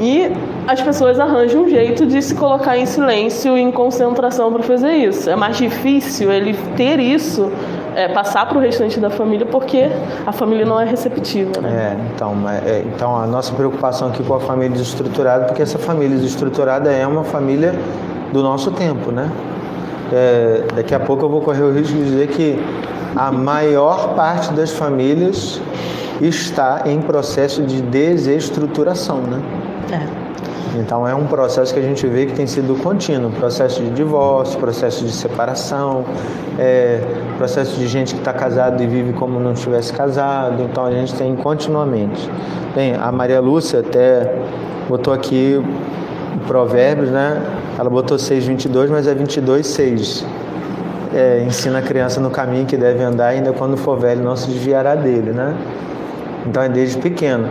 E 0.00 0.32
as 0.66 0.80
pessoas 0.80 1.20
arranjam 1.20 1.64
um 1.64 1.68
jeito 1.68 2.06
de 2.06 2.22
se 2.22 2.34
colocar 2.34 2.78
em 2.78 2.86
silêncio 2.86 3.54
e 3.54 3.60
em 3.60 3.70
concentração 3.70 4.50
para 4.50 4.62
fazer 4.62 4.92
isso. 4.92 5.28
É 5.28 5.36
mais 5.36 5.58
difícil 5.58 6.32
ele 6.32 6.56
ter 6.74 6.98
isso, 6.98 7.52
é, 7.94 8.08
passar 8.08 8.48
para 8.48 8.56
o 8.56 8.60
restante 8.62 8.98
da 8.98 9.10
família, 9.10 9.44
porque 9.44 9.90
a 10.26 10.32
família 10.32 10.64
não 10.64 10.80
é 10.80 10.86
receptiva. 10.86 11.60
Né? 11.60 11.68
É, 11.98 12.14
então, 12.14 12.34
é, 12.48 12.82
então, 12.86 13.14
a 13.14 13.26
nossa 13.26 13.52
preocupação 13.52 14.08
aqui 14.08 14.22
com 14.22 14.34
a 14.34 14.40
família 14.40 14.70
desestruturada, 14.70 15.44
porque 15.44 15.60
essa 15.60 15.78
família 15.78 16.16
desestruturada 16.16 16.90
é 16.90 17.06
uma 17.06 17.22
família 17.22 17.74
do 18.32 18.42
nosso 18.42 18.70
tempo, 18.70 19.12
né? 19.12 19.30
É, 20.10 20.64
daqui 20.74 20.94
a 20.94 21.00
pouco 21.00 21.26
eu 21.26 21.28
vou 21.28 21.42
correr 21.42 21.62
o 21.62 21.72
risco 21.72 21.94
de 21.94 22.04
dizer 22.04 22.28
que 22.28 22.58
a 23.14 23.30
maior 23.30 24.14
parte 24.14 24.52
das 24.54 24.70
famílias 24.70 25.60
está 26.20 26.82
em 26.86 27.00
processo 27.02 27.62
de 27.62 27.82
desestruturação, 27.82 29.18
né? 29.18 29.59
É. 29.92 30.30
Então 30.78 31.06
é 31.06 31.14
um 31.14 31.26
processo 31.26 31.74
que 31.74 31.80
a 31.80 31.82
gente 31.82 32.06
vê 32.06 32.26
que 32.26 32.32
tem 32.32 32.46
sido 32.46 32.80
contínuo, 32.80 33.30
processo 33.32 33.82
de 33.82 33.90
divórcio, 33.90 34.58
processo 34.58 35.04
de 35.04 35.12
separação, 35.12 36.04
é, 36.58 37.00
processo 37.36 37.76
de 37.76 37.88
gente 37.88 38.14
que 38.14 38.20
está 38.20 38.32
casado 38.32 38.82
e 38.82 38.86
vive 38.86 39.12
como 39.12 39.40
não 39.40 39.52
estivesse 39.52 39.92
casado. 39.92 40.62
Então 40.62 40.84
a 40.84 40.92
gente 40.92 41.14
tem 41.14 41.34
continuamente. 41.34 42.30
Bem, 42.74 42.94
a 42.94 43.10
Maria 43.10 43.40
Lúcia 43.40 43.80
até 43.80 44.32
botou 44.88 45.12
aqui 45.12 45.60
Provérbios, 46.46 47.10
né? 47.10 47.42
Ela 47.78 47.90
botou 47.90 48.16
6:22, 48.16 48.90
mas 48.90 49.06
é 49.06 49.14
22:6. 49.14 50.24
É, 51.12 51.42
ensina 51.44 51.80
a 51.80 51.82
criança 51.82 52.20
no 52.20 52.30
caminho 52.30 52.66
que 52.66 52.76
deve 52.76 53.02
andar, 53.02 53.28
ainda 53.28 53.52
quando 53.52 53.76
for 53.76 53.98
velho 53.98 54.22
não 54.22 54.36
se 54.36 54.48
desviará 54.48 54.94
dele, 54.94 55.32
né? 55.32 55.56
Então 56.46 56.62
é 56.62 56.68
desde 56.68 56.98
pequeno 56.98 57.48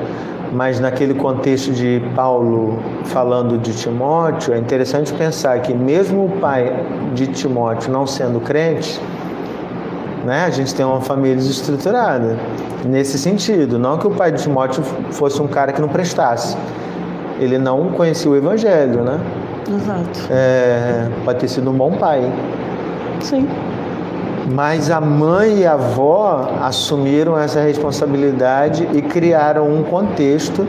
mas 0.51 0.79
naquele 0.79 1.13
contexto 1.13 1.71
de 1.71 2.01
Paulo 2.15 2.79
falando 3.05 3.57
de 3.57 3.73
Timóteo, 3.73 4.53
é 4.53 4.57
interessante 4.57 5.13
pensar 5.13 5.59
que 5.61 5.73
mesmo 5.73 6.25
o 6.25 6.29
pai 6.39 6.73
de 7.13 7.27
Timóteo 7.27 7.91
não 7.91 8.07
sendo 8.07 8.39
crente, 8.39 8.99
né, 10.25 10.45
a 10.45 10.49
gente 10.49 10.73
tem 10.73 10.85
uma 10.85 11.01
família 11.01 11.35
desestruturada 11.35 12.37
nesse 12.85 13.17
sentido. 13.17 13.79
Não 13.79 13.97
que 13.97 14.07
o 14.07 14.11
pai 14.11 14.31
de 14.31 14.41
Timóteo 14.41 14.83
fosse 15.11 15.41
um 15.41 15.47
cara 15.47 15.71
que 15.71 15.81
não 15.81 15.89
prestasse, 15.89 16.57
ele 17.39 17.57
não 17.57 17.89
conhecia 17.89 18.29
o 18.29 18.35
Evangelho, 18.35 19.03
né? 19.03 19.19
Exato. 19.67 20.27
É, 20.31 21.07
pode 21.23 21.39
ter 21.39 21.47
sido 21.47 21.69
um 21.69 21.73
bom 21.73 21.91
pai. 21.91 22.21
Sim. 23.21 23.47
Mas 24.51 24.89
a 24.89 24.99
mãe 24.99 25.59
e 25.59 25.65
a 25.65 25.73
avó 25.73 26.49
assumiram 26.61 27.37
essa 27.37 27.61
responsabilidade 27.61 28.87
e 28.93 29.01
criaram 29.01 29.71
um 29.71 29.83
contexto 29.83 30.67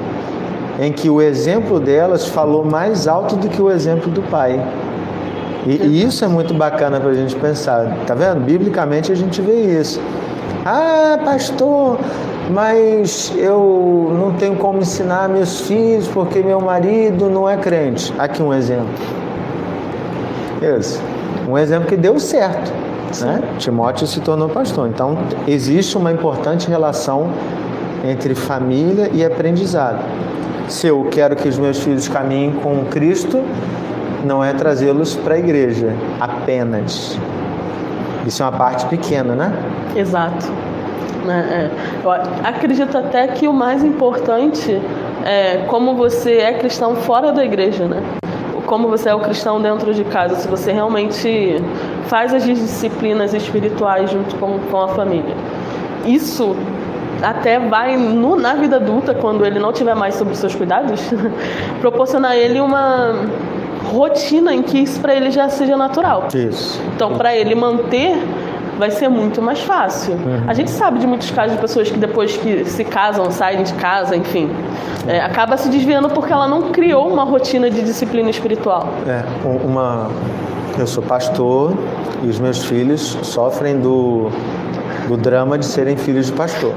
em 0.79 0.93
que 0.93 1.09
o 1.09 1.21
exemplo 1.21 1.81
delas 1.81 2.27
falou 2.27 2.65
mais 2.65 3.09
alto 3.09 3.37
do 3.37 3.49
que 3.49 3.61
o 3.61 3.71
exemplo 3.71 4.11
do 4.11 4.23
pai. 4.23 4.61
E, 5.67 5.73
e 5.73 6.03
isso 6.03 6.25
é 6.25 6.29
muito 6.29 6.53
bacana 6.53 7.01
para 7.01 7.11
a 7.11 7.15
gente 7.15 7.35
pensar. 7.37 7.97
Tá 8.07 8.15
vendo? 8.15 8.41
Biblicamente 8.41 9.13
a 9.13 9.15
gente 9.15 9.41
vê 9.41 9.81
isso. 9.81 10.01
Ah, 10.65 11.19
pastor, 11.25 11.99
mas 12.51 13.33
eu 13.37 14.15
não 14.19 14.33
tenho 14.35 14.57
como 14.57 14.79
ensinar 14.79 15.29
meus 15.29 15.63
filhos 15.63 16.07
porque 16.09 16.43
meu 16.43 16.61
marido 16.61 17.31
não 17.31 17.49
é 17.49 17.57
crente. 17.57 18.13
Aqui 18.19 18.43
um 18.43 18.53
exemplo. 18.53 18.89
Isso. 20.79 21.01
Um 21.49 21.57
exemplo 21.57 21.89
que 21.89 21.97
deu 21.97 22.19
certo. 22.19 22.90
Né? 23.21 23.43
Timóteo 23.59 24.07
se 24.07 24.21
tornou 24.21 24.49
pastor. 24.49 24.88
Então, 24.88 25.19
existe 25.47 25.97
uma 25.97 26.12
importante 26.12 26.69
relação 26.69 27.31
entre 28.05 28.35
família 28.35 29.11
e 29.12 29.25
aprendizado. 29.25 30.05
Se 30.69 30.87
eu 30.87 31.09
quero 31.11 31.35
que 31.35 31.49
os 31.49 31.59
meus 31.59 31.79
filhos 31.81 32.07
caminhem 32.09 32.52
com 32.52 32.85
Cristo, 32.85 33.43
não 34.25 34.43
é 34.45 34.52
trazê-los 34.52 35.17
para 35.17 35.35
a 35.35 35.38
igreja 35.38 35.95
apenas. 36.21 37.19
Isso 38.26 38.43
é 38.43 38.47
uma 38.47 38.52
parte 38.52 38.87
pequena, 38.87 39.35
né? 39.35 39.52
Exato. 39.97 40.47
É, 41.29 41.33
é. 41.33 41.71
Eu 42.05 42.11
acredito 42.45 42.97
até 42.97 43.26
que 43.29 43.49
o 43.49 43.52
mais 43.52 43.83
importante 43.83 44.81
é 45.25 45.64
como 45.69 45.95
você 45.95 46.38
é 46.38 46.52
cristão 46.55 46.97
fora 46.97 47.33
da 47.33 47.45
igreja, 47.45 47.87
né? 47.87 48.02
Como 48.67 48.88
você 48.88 49.09
é 49.09 49.14
o 49.14 49.21
cristão 49.21 49.61
dentro 49.61 49.93
de 49.93 50.05
casa, 50.05 50.37
se 50.37 50.47
você 50.47 50.71
realmente 50.71 51.57
faz 52.07 52.33
as 52.35 52.45
disciplinas 52.45 53.35
espirituais 53.35 54.11
junto 54.11 54.37
com, 54.37 54.59
com 54.59 54.80
a 54.80 54.88
família. 54.88 55.35
Isso 56.07 56.57
até 57.23 57.59
vai 57.59 57.97
no, 57.97 58.37
na 58.37 58.54
vida 58.54 58.76
adulta, 58.76 59.14
quando 59.14 59.45
ele 59.45 59.59
não 59.59 59.73
tiver 59.73 59.95
mais 59.95 60.14
sobre 60.14 60.33
os 60.33 60.38
seus 60.38 60.54
cuidados, 60.54 61.00
proporcionar 61.80 62.33
a 62.33 62.37
ele 62.37 62.61
uma 62.61 63.14
rotina 63.92 64.54
em 64.54 64.62
que 64.62 64.78
isso 64.78 65.00
para 65.00 65.14
ele 65.14 65.30
já 65.30 65.49
seja 65.49 65.76
natural. 65.76 66.28
Isso. 66.35 66.80
Então, 66.95 67.14
para 67.14 67.35
ele 67.35 67.54
manter 67.54 68.16
vai 68.78 68.90
ser 68.90 69.09
muito 69.09 69.42
mais 69.42 69.61
fácil. 69.61 70.14
Uhum. 70.14 70.45
A 70.49 70.54
gente 70.54 70.71
sabe 70.71 70.99
de 70.99 71.07
muitos 71.07 71.30
casos 71.30 71.52
de 71.52 71.61
pessoas 71.61 71.90
que 71.90 71.99
depois 71.99 72.37
que 72.38 72.64
se 72.64 72.83
casam, 72.83 73.30
saem 73.30 73.62
de 73.62 73.75
casa, 73.75 74.16
enfim, 74.16 74.50
é, 75.07 75.21
acaba 75.21 75.57
se 75.59 75.69
desviando 75.69 76.09
porque 76.09 76.33
ela 76.33 76.49
não 76.49 76.71
criou 76.71 77.07
uma 77.07 77.25
rotina 77.25 77.69
de 77.69 77.83
disciplina 77.83 78.30
espiritual. 78.30 78.88
É, 79.07 79.23
uma 79.45 80.09
eu 80.81 80.87
sou 80.87 81.03
pastor 81.03 81.75
e 82.23 82.29
os 82.29 82.39
meus 82.39 82.65
filhos 82.65 83.19
sofrem 83.23 83.79
do, 83.79 84.31
do 85.09 85.17
drama 85.17 85.59
de 85.59 85.67
serem 85.67 85.97
filhos 85.97 86.27
de 86.27 86.33
pastor. 86.33 86.73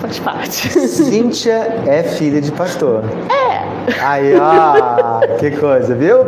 Faz 0.00 0.18
parte. 0.18 0.68
Cíntia 0.88 1.82
é 1.86 2.02
filha 2.02 2.40
de 2.40 2.52
pastor. 2.52 3.02
É. 3.30 3.98
Aí, 4.02 4.34
ó, 4.36 5.36
que 5.38 5.50
coisa, 5.52 5.94
viu? 5.94 6.18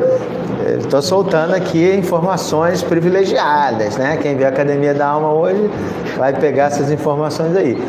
Estou 0.79 1.03
soltando 1.03 1.55
aqui 1.55 1.95
informações 1.95 2.83
privilegiadas, 2.83 3.97
né? 3.97 4.19
Quem 4.21 4.37
vê 4.37 4.45
a 4.45 4.49
Academia 4.49 4.95
da 4.95 5.07
Alma 5.07 5.33
hoje 5.33 5.71
vai 6.17 6.33
pegar 6.33 6.67
essas 6.67 6.91
informações 6.91 7.57
aí. 7.57 7.83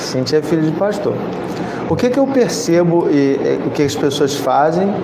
Cíntia 0.00 0.38
é 0.38 0.42
filha 0.42 0.62
de 0.62 0.72
pastor. 0.72 1.14
O 1.90 1.96
que, 1.96 2.10
que 2.10 2.18
eu 2.18 2.26
percebo 2.26 3.08
e, 3.10 3.60
o 3.66 3.70
que 3.70 3.82
as 3.82 3.94
pessoas 3.94 4.34
fazem, 4.34 4.94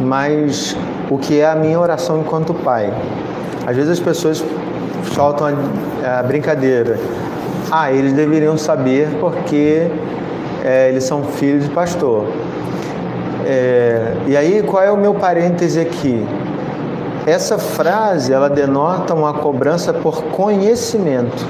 mas 0.00 0.76
o 1.10 1.18
que 1.18 1.40
é 1.40 1.50
a 1.50 1.56
minha 1.56 1.78
oração 1.78 2.20
enquanto 2.20 2.54
pai? 2.54 2.94
Às 3.66 3.76
vezes 3.76 3.90
as 3.90 4.00
pessoas 4.00 4.44
soltam 5.12 5.48
a, 6.04 6.20
a 6.20 6.22
brincadeira. 6.22 6.98
Ah, 7.70 7.92
eles 7.92 8.12
deveriam 8.12 8.56
saber 8.56 9.08
porque 9.20 9.90
é, 10.64 10.88
eles 10.88 11.04
são 11.04 11.24
filhos 11.24 11.64
de 11.64 11.70
pastor. 11.70 12.26
É, 13.44 14.14
e 14.28 14.36
aí, 14.36 14.62
qual 14.62 14.82
é 14.82 14.90
o 14.90 14.96
meu 14.96 15.14
parêntese 15.14 15.80
aqui? 15.80 16.24
Essa 17.26 17.58
frase 17.58 18.32
ela 18.32 18.48
denota 18.48 19.12
uma 19.12 19.34
cobrança 19.34 19.92
por 19.92 20.22
conhecimento. 20.24 21.44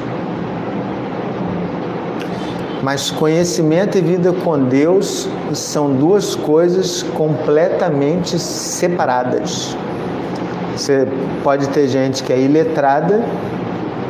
Mas 2.82 3.10
conhecimento 3.10 3.98
e 3.98 4.00
vida 4.00 4.32
com 4.32 4.58
Deus 4.58 5.28
são 5.52 5.92
duas 5.92 6.34
coisas 6.34 7.02
completamente 7.02 8.38
separadas. 8.38 9.76
Você 10.74 11.06
pode 11.44 11.68
ter 11.68 11.88
gente 11.88 12.22
que 12.22 12.32
é 12.32 12.40
iletrada 12.40 13.22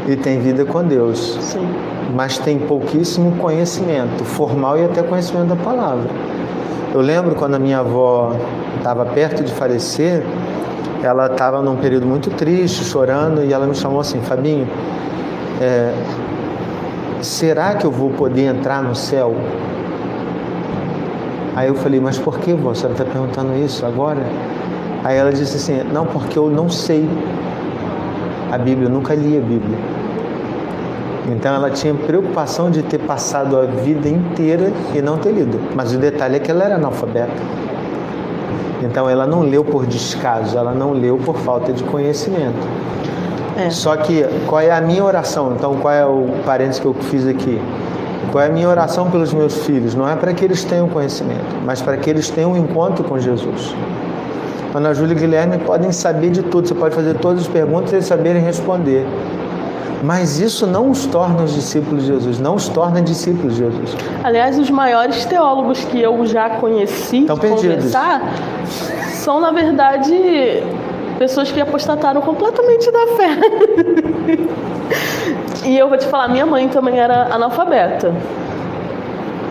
e 0.06 0.14
tem 0.14 0.38
vida 0.40 0.64
com 0.64 0.84
Deus. 0.84 1.36
Sim. 1.40 1.68
Mas 2.14 2.38
tem 2.38 2.58
pouquíssimo 2.58 3.36
conhecimento, 3.36 4.24
formal 4.24 4.78
e 4.78 4.84
até 4.84 5.02
conhecimento 5.02 5.48
da 5.48 5.56
palavra. 5.56 6.08
Eu 6.92 7.00
lembro 7.00 7.34
quando 7.34 7.54
a 7.54 7.58
minha 7.58 7.78
avó 7.78 8.36
estava 8.76 9.04
perto 9.04 9.44
de 9.44 9.52
falecer, 9.52 10.24
ela 11.02 11.26
estava 11.26 11.62
num 11.62 11.76
período 11.76 12.06
muito 12.06 12.30
triste, 12.30 12.84
chorando, 12.84 13.44
e 13.44 13.52
ela 13.52 13.66
me 13.66 13.74
chamou 13.74 14.00
assim, 14.00 14.20
Fabinho, 14.22 14.68
é, 15.60 15.92
será 17.22 17.74
que 17.74 17.84
eu 17.84 17.90
vou 17.90 18.10
poder 18.10 18.44
entrar 18.44 18.82
no 18.82 18.94
céu? 18.94 19.34
Aí 21.54 21.68
eu 21.68 21.74
falei, 21.74 22.00
mas 22.00 22.18
por 22.18 22.38
que, 22.38 22.52
senhora 22.52 22.92
está 22.92 23.04
perguntando 23.04 23.56
isso 23.56 23.84
agora? 23.84 24.22
Aí 25.04 25.16
ela 25.16 25.32
disse 25.32 25.56
assim, 25.56 25.82
não, 25.92 26.06
porque 26.06 26.38
eu 26.38 26.48
não 26.48 26.68
sei 26.68 27.08
a 28.50 28.58
Bíblia, 28.58 28.88
eu 28.88 28.92
nunca 28.92 29.14
li 29.14 29.36
a 29.36 29.40
Bíblia. 29.40 29.78
Então 31.28 31.54
ela 31.54 31.70
tinha 31.70 31.94
preocupação 31.94 32.70
de 32.70 32.82
ter 32.82 32.98
passado 32.98 33.56
a 33.56 33.64
vida 33.64 34.08
inteira 34.08 34.72
e 34.94 35.00
não 35.00 35.18
ter 35.18 35.32
lido. 35.32 35.60
Mas 35.74 35.92
o 35.94 35.98
detalhe 35.98 36.36
é 36.36 36.38
que 36.38 36.50
ela 36.50 36.64
era 36.64 36.74
analfabeta. 36.74 37.32
Então 38.82 39.08
ela 39.08 39.26
não 39.26 39.42
leu 39.42 39.64
por 39.64 39.86
descaso, 39.86 40.56
ela 40.56 40.72
não 40.72 40.92
leu 40.92 41.18
por 41.18 41.36
falta 41.36 41.72
de 41.72 41.84
conhecimento. 41.84 42.66
É. 43.66 43.70
Só 43.70 43.96
que 43.96 44.24
qual 44.46 44.60
é 44.60 44.70
a 44.70 44.80
minha 44.80 45.04
oração? 45.04 45.54
Então 45.56 45.76
qual 45.76 45.92
é 45.92 46.04
o 46.04 46.26
parênteses 46.44 46.80
que 46.80 46.86
eu 46.86 46.94
fiz 46.94 47.26
aqui? 47.26 47.60
Qual 48.30 48.42
é 48.42 48.46
a 48.46 48.50
minha 48.50 48.68
oração 48.68 49.10
pelos 49.10 49.32
meus 49.32 49.66
filhos? 49.66 49.94
Não 49.94 50.08
é 50.08 50.14
para 50.14 50.32
que 50.32 50.44
eles 50.44 50.62
tenham 50.62 50.88
conhecimento, 50.88 51.56
mas 51.64 51.82
para 51.82 51.96
que 51.96 52.08
eles 52.08 52.30
tenham 52.30 52.52
um 52.52 52.56
encontro 52.56 53.02
com 53.02 53.18
Jesus. 53.18 53.74
Ana 54.72 54.94
Júlia 54.94 55.14
e 55.14 55.16
Guilherme 55.16 55.58
podem 55.58 55.90
saber 55.90 56.30
de 56.30 56.42
tudo, 56.42 56.68
você 56.68 56.74
pode 56.74 56.94
fazer 56.94 57.14
todas 57.14 57.42
as 57.42 57.48
perguntas 57.48 57.90
e 57.92 57.96
eles 57.96 58.06
saberem 58.06 58.40
responder. 58.40 59.04
Mas 60.02 60.38
isso 60.38 60.66
não 60.66 60.90
os 60.90 61.04
torna 61.06 61.42
os 61.42 61.54
discípulos 61.54 62.04
de 62.04 62.08
Jesus, 62.08 62.38
não 62.38 62.54
os 62.54 62.68
torna 62.68 63.02
discípulos 63.02 63.54
de 63.56 63.64
Jesus. 63.64 63.96
Aliás, 64.24 64.58
os 64.58 64.70
maiores 64.70 65.24
teólogos 65.24 65.84
que 65.84 66.00
eu 66.00 66.24
já 66.24 66.50
conheci 66.50 67.22
Estão 67.22 67.36
conversar 67.36 68.22
são, 69.12 69.40
na 69.40 69.50
verdade, 69.50 70.62
pessoas 71.20 71.52
que 71.52 71.60
apostataram 71.60 72.22
completamente 72.22 72.90
da 72.90 73.06
fé. 73.08 73.28
e 75.68 75.76
eu 75.76 75.86
vou 75.86 75.98
te 75.98 76.06
falar, 76.06 76.28
minha 76.28 76.46
mãe 76.46 76.66
também 76.66 76.98
era 76.98 77.34
analfabeta. 77.34 78.14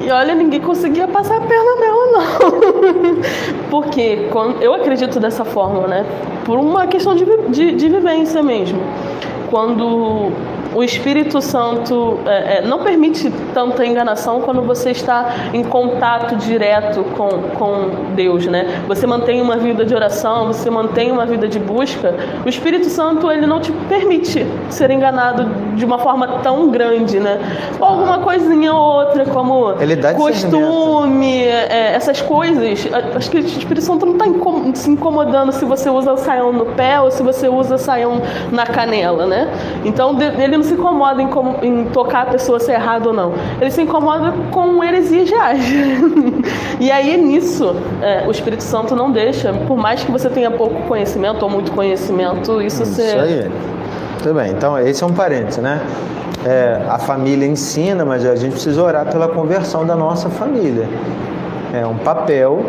E 0.01 0.09
olha, 0.09 0.33
ninguém 0.33 0.61
conseguia 0.61 1.07
passar 1.07 1.37
a 1.37 1.41
perna 1.41 1.75
nela, 1.75 2.07
não. 2.11 3.21
Porque 3.69 4.29
quando, 4.31 4.59
eu 4.63 4.73
acredito 4.73 5.19
dessa 5.19 5.45
forma, 5.45 5.85
né? 5.85 6.07
Por 6.43 6.57
uma 6.57 6.87
questão 6.87 7.13
de, 7.13 7.25
de, 7.49 7.75
de 7.75 7.87
vivência 7.87 8.41
mesmo 8.41 8.81
quando 9.51 10.31
o 10.73 10.83
Espírito 10.83 11.41
Santo 11.41 12.19
é, 12.25 12.57
é, 12.57 12.61
não 12.61 12.83
permite 12.83 13.31
tanta 13.59 13.85
enganação 13.85 14.39
quando 14.39 14.61
você 14.61 14.91
está 14.91 15.33
em 15.53 15.65
contato 15.65 16.37
direto 16.37 17.03
com, 17.17 17.27
com 17.57 18.13
Deus, 18.15 18.45
né? 18.47 18.83
Você 18.87 19.05
mantém 19.05 19.41
uma 19.41 19.57
vida 19.57 19.83
de 19.83 19.93
oração, 19.93 20.47
você 20.47 20.69
mantém 20.69 21.11
uma 21.11 21.25
vida 21.25 21.45
de 21.45 21.59
busca. 21.59 22.15
O 22.45 22.47
Espírito 22.47 22.85
Santo 22.85 23.29
ele 23.29 23.45
não 23.45 23.59
te 23.59 23.73
permite 23.89 24.47
ser 24.69 24.91
enganado 24.91 25.43
de 25.75 25.83
uma 25.83 25.99
forma 25.99 26.39
tão 26.41 26.69
grande, 26.69 27.19
né? 27.19 27.37
Ou 27.81 27.85
alguma 27.85 28.19
coisinha 28.19 28.73
ou 28.73 28.79
outra, 28.79 29.25
como 29.25 29.73
costume, 30.15 31.43
é, 31.43 31.91
essas 31.95 32.21
coisas. 32.21 32.87
Acho 33.13 33.29
que 33.29 33.37
o 33.37 33.41
Espírito 33.41 33.81
Santo 33.81 34.05
não 34.05 34.13
está 34.13 34.25
se 34.75 34.89
incomodando 34.89 35.51
se 35.51 35.65
você 35.65 35.89
usa 35.89 36.13
o 36.13 36.17
saião 36.17 36.53
no 36.53 36.65
pé 36.65 37.01
ou 37.01 37.11
se 37.11 37.21
você 37.21 37.49
usa 37.49 37.75
o 37.75 37.77
saião 37.77 38.21
na 38.53 38.65
canela, 38.65 39.25
né? 39.25 39.49
Então 39.83 40.17
ele 40.21 40.55
não 40.55 40.63
se 40.63 40.75
incomoda 40.75 41.21
em, 41.21 41.29
em 41.61 41.85
tocar 41.89 42.21
a 42.21 42.25
pessoa 42.27 42.57
se 42.57 42.71
é 42.71 42.75
errado 42.75 43.07
ou 43.07 43.13
não. 43.13 43.33
Ele 43.59 43.71
se 43.71 43.81
incomoda 43.81 44.33
com 44.51 44.83
heresias 44.83 45.29
reais. 45.29 45.63
e 46.79 46.91
aí 46.91 47.17
nisso, 47.17 47.75
é, 48.01 48.25
o 48.27 48.31
Espírito 48.31 48.63
Santo 48.63 48.95
não 48.95 49.11
deixa, 49.11 49.53
por 49.67 49.77
mais 49.77 50.03
que 50.03 50.11
você 50.11 50.29
tenha 50.29 50.51
pouco 50.51 50.81
conhecimento 50.83 51.43
ou 51.43 51.49
muito 51.49 51.71
conhecimento, 51.71 52.61
isso, 52.61 52.83
isso 52.83 52.95
ser. 52.95 53.07
Isso 53.07 53.17
aí. 53.17 53.51
Tudo 54.21 54.35
bem, 54.35 54.51
então 54.51 54.77
esse 54.77 55.03
é 55.03 55.07
um 55.07 55.13
parênteses, 55.13 55.63
né? 55.63 55.81
É, 56.45 56.81
a 56.89 56.97
família 56.97 57.45
ensina, 57.45 58.05
mas 58.05 58.25
a 58.25 58.35
gente 58.35 58.53
precisa 58.53 58.81
orar 58.81 59.05
pela 59.11 59.27
conversão 59.27 59.85
da 59.85 59.95
nossa 59.95 60.29
família. 60.29 60.87
É 61.73 61.85
um 61.85 61.97
papel 61.97 62.65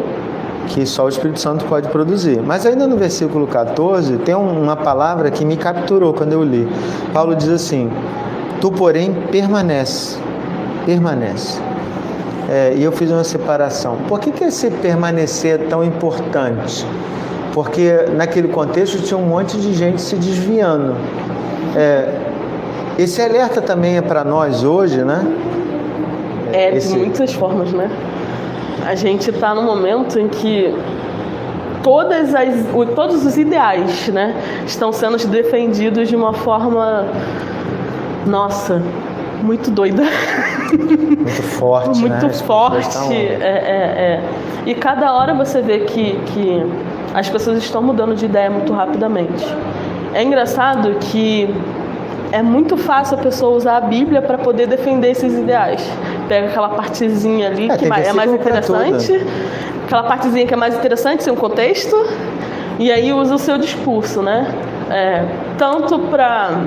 que 0.70 0.86
só 0.86 1.04
o 1.04 1.08
Espírito 1.08 1.40
Santo 1.40 1.64
pode 1.64 1.88
produzir. 1.88 2.40
Mas 2.40 2.64
ainda 2.64 2.86
no 2.86 2.96
versículo 2.96 3.46
14, 3.46 4.18
tem 4.18 4.34
uma 4.34 4.76
palavra 4.76 5.30
que 5.30 5.44
me 5.44 5.56
capturou 5.56 6.14
quando 6.14 6.32
eu 6.32 6.42
li. 6.42 6.68
Paulo 7.12 7.34
diz 7.34 7.48
assim: 7.48 7.90
Tu, 8.60 8.70
porém, 8.70 9.12
permanece. 9.30 10.18
Permanece. 10.90 11.60
É, 12.48 12.74
e 12.76 12.82
eu 12.82 12.90
fiz 12.90 13.10
uma 13.12 13.22
separação. 13.22 13.96
Por 14.08 14.18
que, 14.18 14.32
que 14.32 14.42
esse 14.42 14.68
permanecer 14.70 15.60
é 15.60 15.64
tão 15.68 15.84
importante? 15.84 16.84
Porque 17.54 18.06
naquele 18.16 18.48
contexto 18.48 19.00
tinha 19.00 19.16
um 19.16 19.26
monte 19.26 19.56
de 19.56 19.72
gente 19.72 20.02
se 20.02 20.16
desviando. 20.16 20.96
É, 21.76 22.18
esse 22.98 23.22
alerta 23.22 23.62
também 23.62 23.98
é 23.98 24.02
para 24.02 24.24
nós 24.24 24.64
hoje, 24.64 25.04
né? 25.04 25.24
É, 26.52 26.76
esse... 26.76 26.92
de 26.92 26.98
muitas 26.98 27.32
formas, 27.32 27.72
né? 27.72 27.88
a 28.84 28.94
gente 28.96 29.30
está 29.30 29.54
num 29.54 29.62
momento 29.62 30.18
em 30.18 30.26
que 30.26 30.74
todas 31.82 32.34
as, 32.34 32.48
todos 32.96 33.24
os 33.24 33.36
ideais 33.36 34.08
né, 34.08 34.34
estão 34.66 34.92
sendo 34.92 35.16
defendidos 35.28 36.08
de 36.08 36.16
uma 36.16 36.32
forma, 36.32 37.06
nossa, 38.26 38.82
muito 39.42 39.70
doida. 39.70 40.02
Muito 40.72 41.42
forte. 41.42 42.00
muito 42.00 42.26
né? 42.26 42.32
forte. 42.32 43.14
É, 43.14 43.42
é, 43.42 44.20
é. 44.20 44.22
E 44.66 44.74
cada 44.74 45.12
hora 45.12 45.34
você 45.34 45.60
vê 45.60 45.80
que, 45.80 46.18
que 46.26 46.66
as 47.14 47.28
pessoas 47.28 47.58
estão 47.58 47.82
mudando 47.82 48.14
de 48.14 48.24
ideia 48.24 48.50
muito 48.50 48.72
rapidamente. 48.72 49.44
É 50.14 50.22
engraçado 50.22 50.96
que 51.00 51.48
é 52.32 52.42
muito 52.42 52.76
fácil 52.76 53.18
a 53.18 53.20
pessoa 53.20 53.56
usar 53.56 53.76
a 53.76 53.80
Bíblia 53.80 54.22
para 54.22 54.38
poder 54.38 54.66
defender 54.66 55.10
esses 55.10 55.34
ideais. 55.34 55.82
Pega 56.28 56.48
aquela 56.48 56.68
partezinha 56.70 57.48
ali 57.48 57.70
É, 57.70 57.76
que 57.76 57.88
tem 57.88 58.06
é 58.06 58.12
mais 58.12 58.32
interessante, 58.32 59.26
aquela 59.84 60.04
partezinha 60.04 60.46
que 60.46 60.54
é 60.54 60.56
mais 60.56 60.76
interessante, 60.76 61.24
sem 61.24 61.32
um 61.32 61.36
contexto, 61.36 61.96
e 62.78 62.90
aí 62.90 63.12
usa 63.12 63.34
o 63.34 63.38
seu 63.38 63.58
discurso, 63.58 64.22
né? 64.22 64.46
É, 64.90 65.24
tanto 65.58 65.98
para 65.98 66.62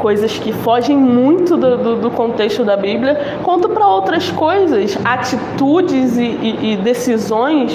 coisas 0.00 0.38
que 0.38 0.52
fogem 0.52 0.96
muito 0.96 1.56
do, 1.56 1.76
do, 1.76 1.96
do 1.96 2.10
contexto 2.10 2.64
da 2.64 2.76
Bíblia, 2.76 3.38
quanto 3.44 3.68
para 3.68 3.86
outras 3.86 4.30
coisas, 4.30 4.98
atitudes 5.04 6.16
e, 6.16 6.22
e, 6.22 6.72
e 6.72 6.76
decisões 6.76 7.72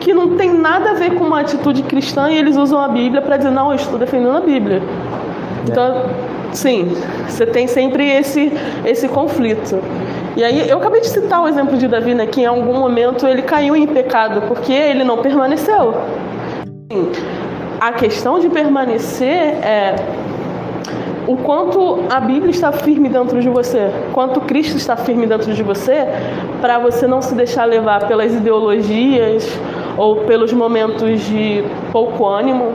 que 0.00 0.12
não 0.12 0.36
tem 0.36 0.52
nada 0.52 0.90
a 0.90 0.94
ver 0.94 1.14
com 1.14 1.24
uma 1.24 1.40
atitude 1.40 1.82
cristã 1.82 2.30
e 2.30 2.36
eles 2.36 2.56
usam 2.56 2.78
a 2.78 2.88
Bíblia 2.88 3.22
para 3.22 3.38
dizer, 3.38 3.50
não, 3.50 3.70
eu 3.70 3.76
estou 3.76 3.98
defendendo 3.98 4.36
a 4.36 4.40
Bíblia. 4.40 4.82
Então, 5.66 6.10
sim, 6.52 6.92
você 7.26 7.46
tem 7.46 7.66
sempre 7.66 8.06
esse, 8.06 8.52
esse 8.84 9.08
conflito. 9.08 9.80
E 10.36 10.44
aí, 10.44 10.68
eu 10.68 10.76
acabei 10.76 11.00
de 11.00 11.08
citar 11.08 11.42
o 11.42 11.48
exemplo 11.48 11.78
de 11.78 11.88
Davi, 11.88 12.14
né, 12.14 12.26
que 12.26 12.42
em 12.42 12.46
algum 12.46 12.78
momento 12.78 13.26
ele 13.26 13.40
caiu 13.40 13.74
em 13.74 13.86
pecado, 13.86 14.42
porque 14.46 14.72
ele 14.72 15.04
não 15.04 15.18
permaneceu. 15.18 15.94
Sim, 16.92 17.12
a 17.80 17.92
questão 17.92 18.38
de 18.38 18.50
permanecer 18.50 19.56
é 19.62 19.94
o 21.26 21.36
quanto 21.36 22.00
a 22.10 22.20
Bíblia 22.20 22.50
está 22.50 22.70
firme 22.70 23.08
dentro 23.08 23.40
de 23.40 23.48
você, 23.48 23.90
quanto 24.12 24.40
Cristo 24.42 24.76
está 24.76 24.96
firme 24.96 25.26
dentro 25.26 25.52
de 25.52 25.62
você, 25.62 26.06
para 26.60 26.78
você 26.78 27.06
não 27.06 27.22
se 27.22 27.34
deixar 27.34 27.64
levar 27.64 28.06
pelas 28.06 28.32
ideologias 28.34 29.48
ou 29.96 30.16
pelos 30.24 30.52
momentos 30.52 31.20
de 31.22 31.64
pouco 31.92 32.26
ânimo 32.26 32.72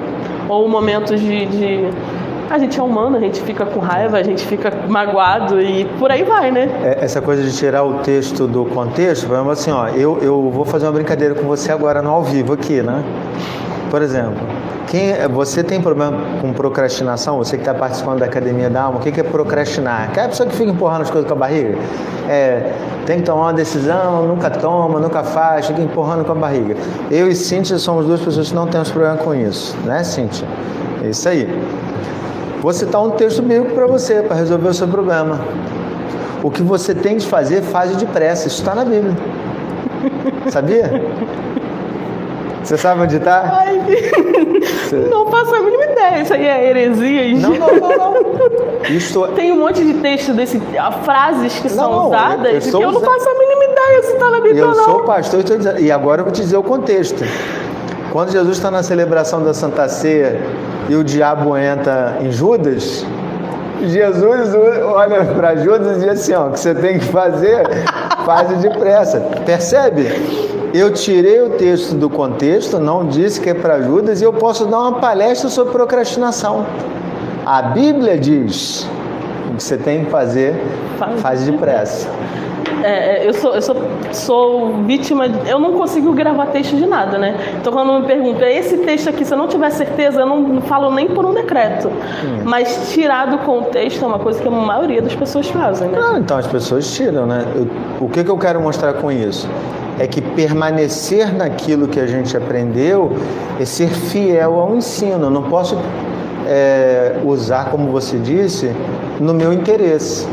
ou 0.48 0.68
momentos 0.68 1.20
de, 1.20 1.46
de... 1.46 1.88
a 2.50 2.58
gente 2.58 2.80
é 2.80 2.84
humano, 2.84 3.18
a 3.18 3.20
gente 3.20 3.40
fica 3.42 3.66
com 3.66 3.80
raiva, 3.80 4.18
a 4.18 4.24
gente 4.24 4.46
fica 4.46 4.74
magoado 4.88 5.62
e 5.62 5.86
por 6.00 6.12
aí 6.12 6.24
vai, 6.24 6.50
né? 6.52 6.70
É, 6.84 7.06
Essa 7.06 7.22
coisa 7.22 7.44
de 7.44 7.56
tirar 7.56 7.84
o 7.84 8.00
texto 8.00 8.48
do 8.48 8.66
contexto, 8.66 9.32
exemplo, 9.32 9.52
assim, 9.52 9.72
ó, 9.72 9.90
eu, 9.90 10.18
eu 10.22 10.50
vou 10.50 10.66
fazer 10.66 10.88
uma 10.88 10.94
brincadeira 10.94 11.36
com 11.36 11.46
você 11.46 11.72
agora 11.72 12.02
no 12.02 12.10
ao 12.10 12.24
vivo 12.24 12.54
aqui, 12.54 12.82
né? 12.82 13.04
Por 13.90 14.02
exemplo, 14.02 14.38
quem, 14.88 15.14
você 15.32 15.64
tem 15.64 15.82
problema 15.82 16.18
com 16.42 16.54
procrastinação? 16.54 17.38
Você 17.38 17.58
que 17.58 17.62
está 17.62 17.74
participando 17.74 18.20
da 18.20 18.26
Academia 18.26 18.70
da 18.70 18.84
Alma, 18.84 19.00
o 19.00 19.02
que 19.02 19.12
que 19.12 19.20
é 19.20 19.24
procrastinar? 19.24 20.10
Aquela 20.10 20.30
pessoa 20.30 20.48
que 20.48 20.56
fica 20.56 20.72
empurrando 20.72 21.02
as 21.02 21.10
coisas 21.10 21.28
com 21.28 21.36
a 21.36 21.40
barriga. 21.40 21.78
É, 22.28 22.72
tem 23.06 23.20
que 23.20 23.24
tomar 23.24 23.48
uma 23.48 23.54
decisão, 23.54 24.28
nunca 24.28 24.50
toma, 24.50 25.00
nunca 25.00 25.24
faz, 25.24 25.68
fica 25.68 25.82
empurrando 25.82 26.24
com 26.26 26.32
a 26.32 26.36
barriga. 26.36 26.76
Eu 27.10 27.28
e 27.28 27.36
Cíntia 27.36 27.78
somos 27.78 28.06
duas 28.06 28.22
pessoas 28.22 28.50
que 28.50 28.56
não 28.56 28.68
temos 28.68 28.92
problema 28.92 29.18
com 29.18 29.34
isso, 29.34 29.76
né, 29.86 30.04
Cíntia? 30.04 30.48
É 31.04 31.10
isso 31.10 31.28
aí. 31.28 31.48
Vou 32.62 32.74
citar 32.74 33.02
um 33.02 33.12
texto 33.12 33.42
bíblico 33.42 33.74
para 33.74 33.88
você, 33.88 34.22
para 34.22 34.36
resolver 34.36 34.68
o 34.68 34.74
seu 34.74 34.88
problema. 34.88 35.40
O 36.44 36.52
que 36.52 36.62
você 36.62 36.94
tem 36.94 37.18
de 37.18 37.26
fazer, 37.26 37.62
faz 37.62 37.96
depressa. 37.96 38.48
Isso 38.48 38.60
está 38.60 38.76
na 38.76 38.84
Bíblia. 38.84 39.16
Sabia? 40.50 41.02
Você 42.64 42.78
sabe 42.78 43.02
onde 43.02 43.18
está? 43.18 43.62
Ai, 43.66 43.82
não 45.10 45.30
faço 45.32 45.56
a 45.56 45.60
mínima 45.62 45.86
ideia, 45.86 46.22
isso 46.22 46.34
aí 46.34 46.46
é 46.46 46.70
heresia. 46.70 47.38
Não, 47.38 47.52
não, 47.56 47.76
não, 47.80 47.98
não. 47.98 48.40
Isto 48.90 49.28
Tem 49.30 49.52
um 49.52 49.60
monte 49.60 49.84
de 49.84 49.94
texto 49.96 50.34
desse, 50.34 50.62
frases 51.04 51.60
que 51.60 51.70
são 51.70 51.92
não, 51.92 52.08
usadas 52.08 52.46
eu 52.46 52.58
e 52.58 52.60
que 52.60 52.66
estou 52.66 52.82
eu 52.82 52.92
não 52.92 53.02
faço 53.02 53.30
a 53.30 53.34
mínima 53.34 53.64
ideia 53.66 54.04
se 54.04 54.14
está 54.14 54.30
na 54.30 54.42
Bíblia 54.42 54.62
Eu 54.62 54.68
não. 54.68 54.84
sou 54.84 55.04
pastor 55.04 55.40
e 55.40 55.44
estou 55.44 55.58
dizendo. 55.58 55.80
E 55.80 55.92
agora 55.92 56.22
eu 56.22 56.26
vou 56.26 56.34
te 56.34 56.42
dizer 56.42 56.58
o 56.58 56.64
contexto. 56.64 57.24
Quando 58.12 58.32
Jesus 58.32 58.58
está 58.58 58.72
na 58.72 58.82
celebração 58.82 59.44
da 59.44 59.54
Santa 59.54 59.88
Ceia 59.88 60.42
e 60.88 60.96
o 60.96 61.04
diabo 61.04 61.56
entra 61.56 62.18
em 62.22 62.32
Judas, 62.32 63.06
Jesus 63.84 64.56
olha 64.84 65.26
para 65.26 65.56
Judas 65.58 65.98
e 65.98 66.00
diz 66.00 66.22
assim: 66.22 66.34
ó, 66.34 66.48
o 66.48 66.52
que 66.52 66.60
você 66.60 66.74
tem 66.74 66.98
que 67.00 67.06
fazer, 67.06 67.64
faz 68.26 68.50
depressa. 68.58 69.20
Percebe? 69.46 70.49
Eu 70.74 70.94
tirei 70.94 71.42
o 71.42 71.52
texto 71.52 71.96
do 71.96 72.10
contexto, 72.10 72.80
não 72.80 73.08
disse 73.08 73.42
que 73.42 73.50
é 73.50 73.54
para 73.54 73.82
Judas, 73.82 74.22
e 74.22 74.24
eu 74.24 74.32
posso 74.34 74.66
dar 74.66 74.80
uma 74.80 74.94
palestra 75.00 75.50
sobre 75.50 75.72
procrastinação. 75.74 76.66
A 77.46 77.62
Bíblia 77.62 78.18
diz: 78.20 78.88
o 79.52 79.56
que 79.56 79.64
você 79.64 79.78
tem 79.78 80.06
que 80.06 80.12
fazer, 80.12 80.54
Faz 81.22 81.46
depressa. 81.46 82.10
É, 82.84 83.24
é, 83.24 83.28
eu 83.28 83.34
sou, 83.34 83.56
eu 83.56 83.62
sou, 83.62 83.76
sou 84.12 84.74
vítima. 84.86 85.28
de- 85.28 85.50
eu 85.50 85.60
não 85.60 85.74
consigo 85.74 86.12
gravar 86.14 86.46
texto 86.48 86.76
de 86.76 86.86
nada, 86.86 87.18
né? 87.18 87.36
Então, 87.60 87.74
quando 87.74 88.02
me 88.02 88.06
perguntam, 88.06 88.44
"É 88.44 88.54
esse 88.58 88.78
texto 88.78 89.10
aqui, 89.10 89.26
se 89.26 89.34
eu 89.34 89.38
não 89.38 89.48
tiver 89.48 89.70
certeza, 89.70 90.22
eu 90.22 90.26
não, 90.26 90.62
falo 90.62 90.92
nem 90.92 91.08
por 91.08 91.26
um 91.26 91.34
decreto. 91.34 91.90
Mas 92.46 92.92
tirar 92.94 93.28
do 93.28 93.40
contexto 93.40 94.04
é 94.04 94.08
uma 94.08 94.20
coisa 94.20 94.42
que 94.42 94.48
a 94.48 94.52
maioria 94.52 95.02
das 95.02 95.16
pessoas 95.16 95.48
fazem, 95.50 95.90
né? 95.90 95.98
Não, 96.00 96.18
então 96.18 96.38
as 96.38 96.48
pessoas 96.48 96.90
tiram, 96.94 97.26
né? 97.26 97.46
Eu- 97.56 97.68
o 98.06 98.10
que, 98.10 98.24
que 98.24 98.30
eu 98.30 98.38
quero 98.38 98.62
mostrar 98.62 98.94
com 98.94 99.12
isso? 99.12 99.48
É 100.00 100.08
que 100.08 100.22
permanecer 100.22 101.34
naquilo 101.36 101.88
que 101.88 102.00
a 102.00 102.08
gente 102.08 102.36
aprendeu 102.36 103.12
é 103.60 103.66
ser 103.66 103.90
fiel 103.90 104.60
ao 104.60 104.76
ensino. 104.76 105.26
Eu 105.26 105.30
não 105.30 105.44
posso 105.44 105.78
é, 106.48 107.20
usar, 107.24 107.66
como 107.66 107.92
você 107.92 108.18
disse, 108.18 108.72
no 109.20 109.34
meu 109.34 109.54
interesse. 109.54 110.26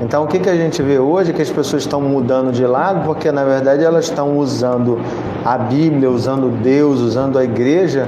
Então, 0.00 0.24
o 0.24 0.26
que, 0.26 0.38
que 0.38 0.48
a 0.48 0.54
gente 0.54 0.80
vê 0.80 0.98
hoje 0.98 1.30
é 1.30 1.34
que 1.34 1.42
as 1.42 1.50
pessoas 1.50 1.82
estão 1.82 2.00
mudando 2.00 2.52
de 2.52 2.64
lado 2.64 3.04
porque, 3.04 3.30
na 3.32 3.44
verdade, 3.44 3.84
elas 3.84 4.04
estão 4.04 4.38
usando 4.38 5.00
a 5.44 5.58
Bíblia, 5.58 6.08
usando 6.08 6.50
Deus, 6.62 7.00
usando 7.00 7.38
a 7.38 7.44
igreja 7.44 8.06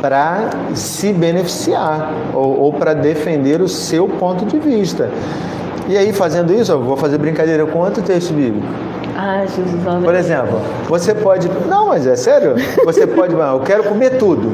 para 0.00 0.50
se 0.74 1.12
beneficiar 1.12 2.12
ou, 2.34 2.60
ou 2.60 2.72
para 2.72 2.94
defender 2.94 3.60
o 3.60 3.68
seu 3.68 4.08
ponto 4.08 4.44
de 4.44 4.58
vista. 4.58 5.10
E 5.88 5.96
aí, 5.96 6.12
fazendo 6.12 6.52
isso, 6.52 6.72
eu 6.72 6.82
vou 6.82 6.96
fazer 6.96 7.18
brincadeira 7.18 7.66
com 7.66 7.78
outro 7.80 8.02
texto 8.02 8.32
bíblico. 8.32 8.66
Ai, 9.26 9.46
Jesus. 9.48 9.82
Por 10.04 10.14
exemplo, 10.14 10.60
você 10.86 11.14
pode. 11.14 11.48
Não, 11.66 11.88
mas 11.88 12.06
é 12.06 12.14
sério? 12.14 12.56
Você 12.84 13.06
pode. 13.06 13.34
"Ah, 13.40 13.52
Eu 13.54 13.60
quero 13.60 13.82
comer 13.84 14.18
tudo. 14.18 14.52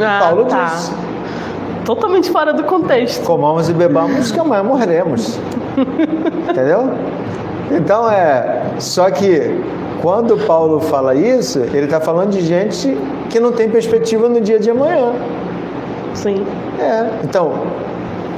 Ah, 0.00 0.20
Paulo 0.22 0.44
tá. 0.44 0.78
Totalmente 1.84 2.30
fora 2.30 2.52
do 2.52 2.62
contexto. 2.62 3.24
Comamos 3.24 3.68
e 3.68 3.72
bebamos, 3.72 4.30
que 4.30 4.38
amanhã 4.38 4.62
morreremos. 4.62 5.36
Entendeu? 6.48 6.90
Então 7.72 8.08
é. 8.08 8.62
Só 8.78 9.10
que 9.10 9.60
quando 10.00 10.36
Paulo 10.46 10.78
fala 10.78 11.16
isso, 11.16 11.58
ele 11.58 11.86
está 11.86 11.98
falando 12.00 12.30
de 12.30 12.42
gente 12.42 12.96
que 13.30 13.40
não 13.40 13.50
tem 13.50 13.68
perspectiva 13.68 14.28
no 14.28 14.40
dia 14.40 14.60
de 14.60 14.70
amanhã. 14.70 15.12
Sim. 16.14 16.46
É. 16.78 17.06
Então, 17.24 17.52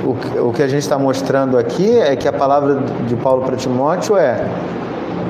o, 0.04 0.48
o 0.48 0.52
que 0.54 0.62
a 0.62 0.68
gente 0.68 0.80
está 0.82 0.98
mostrando 0.98 1.58
aqui 1.58 1.98
é 1.98 2.16
que 2.16 2.26
a 2.26 2.32
palavra 2.32 2.82
de 3.06 3.14
Paulo 3.16 3.42
para 3.42 3.56
Timóteo 3.56 4.16
é 4.16 4.42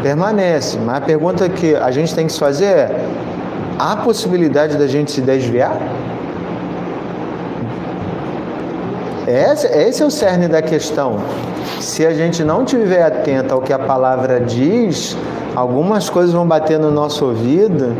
permanece. 0.02 0.78
Mas 0.78 0.96
a 0.96 1.00
pergunta 1.00 1.48
que 1.48 1.74
a 1.74 1.90
gente 1.90 2.14
tem 2.14 2.26
que 2.26 2.32
se 2.32 2.38
fazer 2.38 2.64
é: 2.64 3.06
há 3.78 3.96
possibilidade 3.96 4.76
da 4.76 4.86
gente 4.86 5.10
se 5.10 5.20
desviar? 5.20 5.76
Esse, 9.26 9.66
esse 9.66 10.02
é 10.02 10.06
o 10.06 10.10
cerne 10.10 10.48
da 10.48 10.60
questão. 10.60 11.18
Se 11.80 12.04
a 12.04 12.12
gente 12.12 12.44
não 12.44 12.64
estiver 12.64 13.02
atento 13.02 13.54
ao 13.54 13.60
que 13.60 13.72
a 13.72 13.78
palavra 13.78 14.40
diz, 14.40 15.16
algumas 15.54 16.10
coisas 16.10 16.32
vão 16.32 16.46
bater 16.46 16.78
no 16.78 16.90
nosso 16.90 17.24
ouvido, 17.24 17.96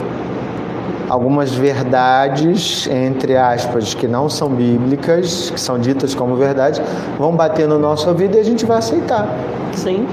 algumas 1.09 1.53
verdades, 1.53 2.89
entre 2.91 3.37
aspas, 3.37 3.95
que 3.95 4.09
não 4.09 4.29
são 4.29 4.49
bíblicas, 4.49 5.51
que 5.51 5.61
são 5.61 5.79
ditas 5.79 6.15
como 6.15 6.37
verdade, 6.37 6.83
vão 7.19 7.37
bater 7.37 7.69
no 7.69 7.79
nosso 7.79 8.09
ouvido 8.09 8.37
e 8.37 8.41
a 8.41 8.45
gente 8.45 8.65
vai 8.65 8.79
aceitar. 8.79 9.29
Sim. 9.75 10.07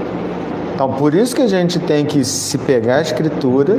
Então, 0.80 0.94
por 0.94 1.14
isso 1.14 1.36
que 1.36 1.42
a 1.42 1.48
gente 1.48 1.78
tem 1.78 2.06
que 2.06 2.24
se 2.24 2.58
pegar 2.58 2.96
a 2.96 3.02
escritura, 3.02 3.78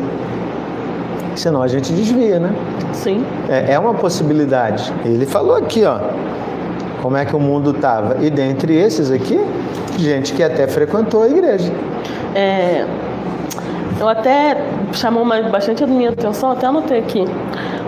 senão 1.34 1.62
a 1.62 1.66
gente 1.66 1.94
desvia, 1.94 2.38
né? 2.38 2.54
Sim. 2.92 3.24
É, 3.48 3.72
é 3.72 3.78
uma 3.78 3.94
possibilidade. 3.94 4.92
Ele 5.02 5.24
falou 5.24 5.56
aqui, 5.56 5.82
ó, 5.82 5.98
como 7.00 7.16
é 7.16 7.24
que 7.24 7.34
o 7.34 7.40
mundo 7.40 7.70
estava. 7.70 8.22
E 8.22 8.28
dentre 8.28 8.76
esses 8.76 9.10
aqui, 9.10 9.40
gente 9.96 10.34
que 10.34 10.42
até 10.42 10.66
frequentou 10.68 11.22
a 11.22 11.28
igreja. 11.30 11.72
É, 12.34 12.84
eu 13.98 14.06
até 14.06 14.62
chamou 14.92 15.24
bastante 15.50 15.82
a 15.82 15.86
minha 15.86 16.10
atenção, 16.10 16.50
até 16.50 16.66
anotei 16.66 16.98
aqui. 16.98 17.24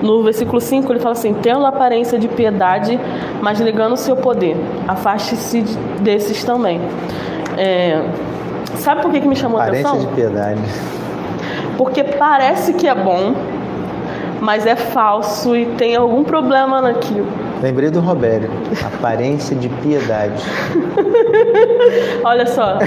No 0.00 0.22
versículo 0.22 0.58
5 0.58 0.90
ele 0.90 1.00
fala 1.00 1.12
assim: 1.12 1.34
tendo 1.34 1.66
aparência 1.66 2.18
de 2.18 2.28
piedade, 2.28 2.98
mas 3.42 3.60
negando 3.60 3.92
o 3.92 3.98
seu 3.98 4.16
poder. 4.16 4.56
Afaste-se 4.88 5.60
de- 5.60 5.76
desses 6.00 6.42
também. 6.44 6.80
É, 7.58 8.02
sabe 8.76 9.02
por 9.02 9.10
que, 9.10 9.20
que 9.20 9.28
me 9.28 9.36
chamou 9.36 9.60
a 9.60 9.64
atenção? 9.64 9.98
de 9.98 10.06
piedade. 10.08 10.60
Porque 11.76 12.04
parece 12.04 12.74
que 12.74 12.86
é 12.86 12.94
bom, 12.94 13.34
mas 14.40 14.66
é 14.66 14.76
falso 14.76 15.56
e 15.56 15.66
tem 15.66 15.96
algum 15.96 16.24
problema 16.24 16.80
naquilo. 16.80 17.26
Lembrei 17.62 17.90
do 17.90 18.00
Robério. 18.00 18.50
Aparência 18.84 19.54
de 19.54 19.68
piedade. 19.68 20.42
Olha 22.24 22.46
só. 22.46 22.78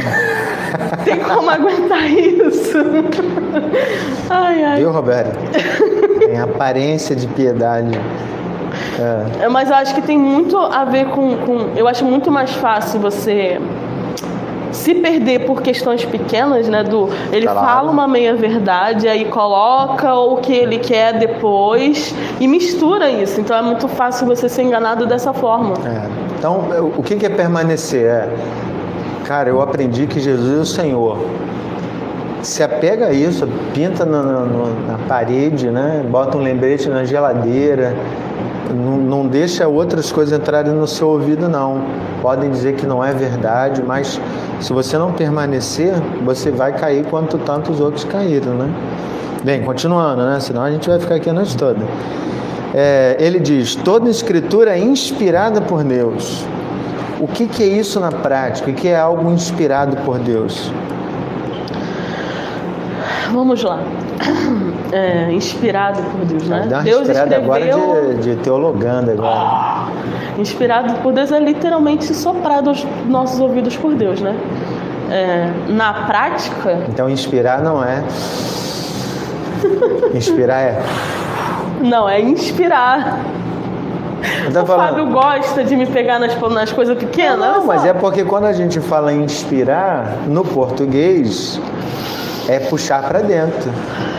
tem 1.06 1.20
como 1.20 1.50
aguentar 1.50 2.06
isso? 2.12 2.78
Ai, 4.30 4.64
ai. 4.64 4.78
Viu, 4.80 4.92
Robério? 4.92 5.32
tem 6.20 6.38
aparência 6.40 7.16
de 7.16 7.26
piedade. 7.28 7.98
É. 9.40 9.48
Mas 9.48 9.70
eu 9.70 9.76
acho 9.76 9.96
que 9.96 10.02
tem 10.02 10.18
muito 10.18 10.58
a 10.58 10.84
ver 10.84 11.06
com, 11.08 11.38
com. 11.38 11.70
Eu 11.76 11.88
acho 11.88 12.04
muito 12.04 12.30
mais 12.32 12.52
fácil 12.52 13.00
você 13.00 13.60
se 14.76 14.96
perder 14.96 15.46
por 15.46 15.62
questões 15.62 16.04
pequenas, 16.06 16.68
né? 16.68 16.84
Do 16.84 17.10
ele 17.32 17.48
fala 17.48 17.90
uma 17.90 18.08
meia 18.08 18.36
verdade, 18.36 19.08
aí 19.08 19.26
coloca 19.26 20.14
o 20.14 20.38
que 20.38 20.54
ele 20.54 20.80
quer 20.80 21.18
depois 21.18 22.14
e 22.40 22.48
mistura 22.48 23.10
isso. 23.10 23.40
Então 23.40 23.58
é 23.58 23.62
muito 23.62 23.88
fácil 23.88 24.28
você 24.28 24.48
ser 24.50 24.64
enganado 24.64 25.06
dessa 25.06 25.34
forma. 25.34 25.74
É. 25.86 26.08
Então 26.38 26.66
o 26.96 27.02
que 27.02 27.26
é 27.26 27.30
permanecer? 27.30 28.06
É, 28.06 28.30
cara, 29.24 29.50
eu 29.50 29.62
aprendi 29.62 30.06
que 30.06 30.20
Jesus 30.20 30.58
é 30.58 30.62
o 30.62 30.66
Senhor. 30.66 31.18
Se 32.42 32.62
apega 32.62 33.08
a 33.08 33.14
isso, 33.14 33.48
pinta 33.74 34.06
na, 34.06 34.22
na, 34.22 34.46
na 34.46 34.98
parede, 35.08 35.72
né? 35.72 36.06
Bota 36.08 36.38
um 36.38 36.42
lembrete 36.42 36.88
na 36.88 37.04
geladeira 37.04 37.96
não, 38.74 39.28
deixa 39.28 39.68
outras 39.68 40.12
coisas 40.12 40.38
entrarem 40.38 40.74
no 40.74 40.88
seu 40.88 41.10
ouvido, 41.10 41.48
não. 41.48 41.84
Podem 42.22 42.50
dizer 42.50 42.76
que 42.76 42.86
não 42.86 43.04
é 43.04 43.14
verdade, 43.14 43.84
mas 43.84 44.20
se 44.60 44.74
você 44.74 44.98
não 44.98 45.12
permanecer, 45.12 45.94
você 46.24 46.52
vai 46.52 46.74
cair 46.74 47.06
quanto 47.06 47.38
tantos 47.38 47.80
outros 47.80 48.04
caíram, 48.04 48.54
né? 48.54 48.70
Bem, 49.44 49.62
continuando, 49.64 50.24
né? 50.24 50.40
Senão 50.40 50.64
a 50.64 50.72
gente 50.72 50.90
vai 50.90 51.00
ficar 51.00 51.16
aqui 51.16 51.30
a 51.30 51.34
noite 51.34 51.56
toda. 51.56 51.82
É, 52.74 53.16
ele 53.20 53.40
diz: 53.40 53.76
toda 53.76 54.10
escritura 54.10 54.72
é 54.72 54.80
inspirada 54.80 55.62
por 55.62 55.84
Deus. 55.84 56.44
O 57.20 57.28
que, 57.28 57.48
que 57.48 57.64
é 57.64 57.68
isso 57.68 58.00
na 58.00 58.12
prática? 58.12 58.70
O 58.72 58.74
que 58.74 58.88
é 58.88 58.98
algo 58.98 59.32
inspirado 59.32 59.96
por 59.98 60.18
Deus? 60.20 60.72
Vamos 63.32 63.64
lá 63.64 63.80
é, 64.92 65.32
inspirado 65.32 66.02
por 66.04 66.26
Deus, 66.26 66.48
né? 66.48 66.68
Dá 66.70 66.78
uma 66.78 66.84
Deus 66.84 67.08
escreveu... 67.08 67.38
agora 67.44 68.14
de, 68.16 68.36
de 68.36 68.36
teologando 68.38 69.12
agora. 69.12 69.92
Inspirado 70.38 70.96
por 70.96 71.14
Deus 71.14 71.32
é 71.32 71.40
literalmente 71.40 72.14
soprado 72.14 72.70
aos 72.70 72.86
nossos 73.08 73.40
ouvidos 73.40 73.76
por 73.78 73.94
Deus, 73.94 74.22
né? 74.22 74.36
É, 75.12 75.52
na 75.70 76.06
prática. 76.06 76.80
Então 76.90 77.10
inspirar 77.10 77.62
não 77.62 77.84
é. 77.84 78.04
Inspirar 80.14 80.62
é. 80.62 80.82
Não, 81.82 82.10
é 82.10 82.20
inspirar. 82.22 83.20
Tá 84.52 84.64
o 84.64 84.66
falando... 84.66 84.90
Fábio 84.90 85.12
gosta 85.12 85.64
de 85.64 85.76
me 85.76 85.86
pegar 85.86 86.20
nas, 86.20 86.36
nas 86.52 86.72
coisas 86.72 86.98
pequenas. 86.98 87.40
Não, 87.40 87.66
mas 87.66 87.86
é 87.86 87.94
porque 87.94 88.24
quando 88.24 88.46
a 88.46 88.54
gente 88.54 88.80
fala 88.80 89.14
inspirar, 89.14 90.24
no 90.28 90.44
português, 90.44 91.60
é 92.48 92.60
puxar 92.60 93.04
para 93.04 93.20
dentro. 93.20 93.72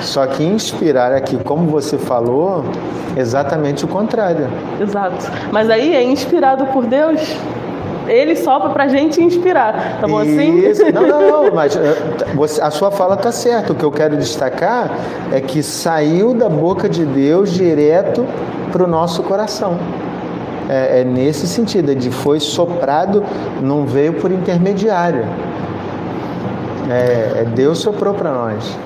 Só 0.02 0.26
que 0.26 0.44
inspirar 0.44 1.12
aqui, 1.12 1.36
como 1.42 1.66
você 1.70 1.98
falou, 1.98 2.64
exatamente 3.16 3.84
o 3.84 3.88
contrário. 3.88 4.48
Exato. 4.80 5.30
Mas 5.52 5.70
aí 5.70 5.94
é 5.94 6.02
inspirado 6.02 6.66
por 6.66 6.86
Deus. 6.86 7.36
Ele 8.06 8.36
sopra 8.36 8.70
pra 8.70 8.86
gente 8.86 9.20
inspirar. 9.20 9.98
Tá 10.00 10.06
bom 10.06 10.18
assim? 10.18 10.58
Isso. 10.58 10.82
assim? 10.82 10.92
Não, 10.94 11.06
não, 11.06 11.44
não. 11.44 11.54
Mas 11.54 11.76
eh, 11.76 12.62
a 12.62 12.70
sua 12.70 12.90
fala 12.90 13.16
tá 13.16 13.32
certa. 13.32 13.72
O 13.72 13.76
que 13.76 13.84
eu 13.84 13.90
quero 13.90 14.16
destacar 14.16 14.90
é 15.32 15.40
que 15.40 15.62
saiu 15.62 16.32
da 16.32 16.48
boca 16.48 16.88
de 16.88 17.04
Deus 17.04 17.52
direto 17.52 18.24
para 18.70 18.84
o 18.84 18.86
nosso 18.86 19.22
coração. 19.24 19.76
É, 20.68 21.00
é, 21.00 21.04
nesse 21.04 21.46
sentido, 21.46 21.94
de 21.94 22.10
foi 22.10 22.40
soprado, 22.40 23.22
não 23.60 23.86
veio 23.86 24.14
por 24.14 24.32
intermediário. 24.32 25.24
É, 26.90 27.40
é 27.40 27.44
Deus 27.44 27.78
soprou 27.78 28.14
para 28.14 28.32
nós. 28.32 28.76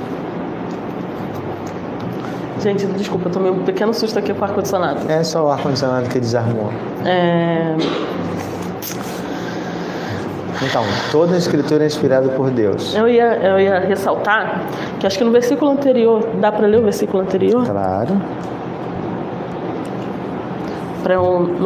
Gente, 2.62 2.84
desculpa, 2.86 3.28
eu 3.28 3.32
tomei 3.32 3.50
um 3.50 3.64
pequeno 3.64 3.94
susto 3.94 4.18
aqui 4.18 4.34
com 4.34 4.40
o 4.40 4.44
ar-condicionado. 4.44 5.10
É 5.10 5.24
só 5.24 5.46
o 5.46 5.50
ar-condicionado 5.50 6.08
que 6.08 6.20
desarmou. 6.20 6.70
É... 7.06 7.74
Então, 10.62 10.84
toda 11.10 11.34
a 11.34 11.38
escritura 11.38 11.84
é 11.84 11.86
inspirada 11.86 12.28
por 12.28 12.50
Deus. 12.50 12.94
Eu 12.94 13.08
ia, 13.08 13.36
eu 13.36 13.58
ia 13.58 13.78
ressaltar 13.80 14.60
que 14.98 15.06
acho 15.06 15.16
que 15.16 15.24
no 15.24 15.30
versículo 15.30 15.70
anterior, 15.70 16.28
dá 16.38 16.52
para 16.52 16.66
ler 16.66 16.80
o 16.80 16.82
versículo 16.82 17.22
anterior? 17.22 17.64
Claro 17.64 18.20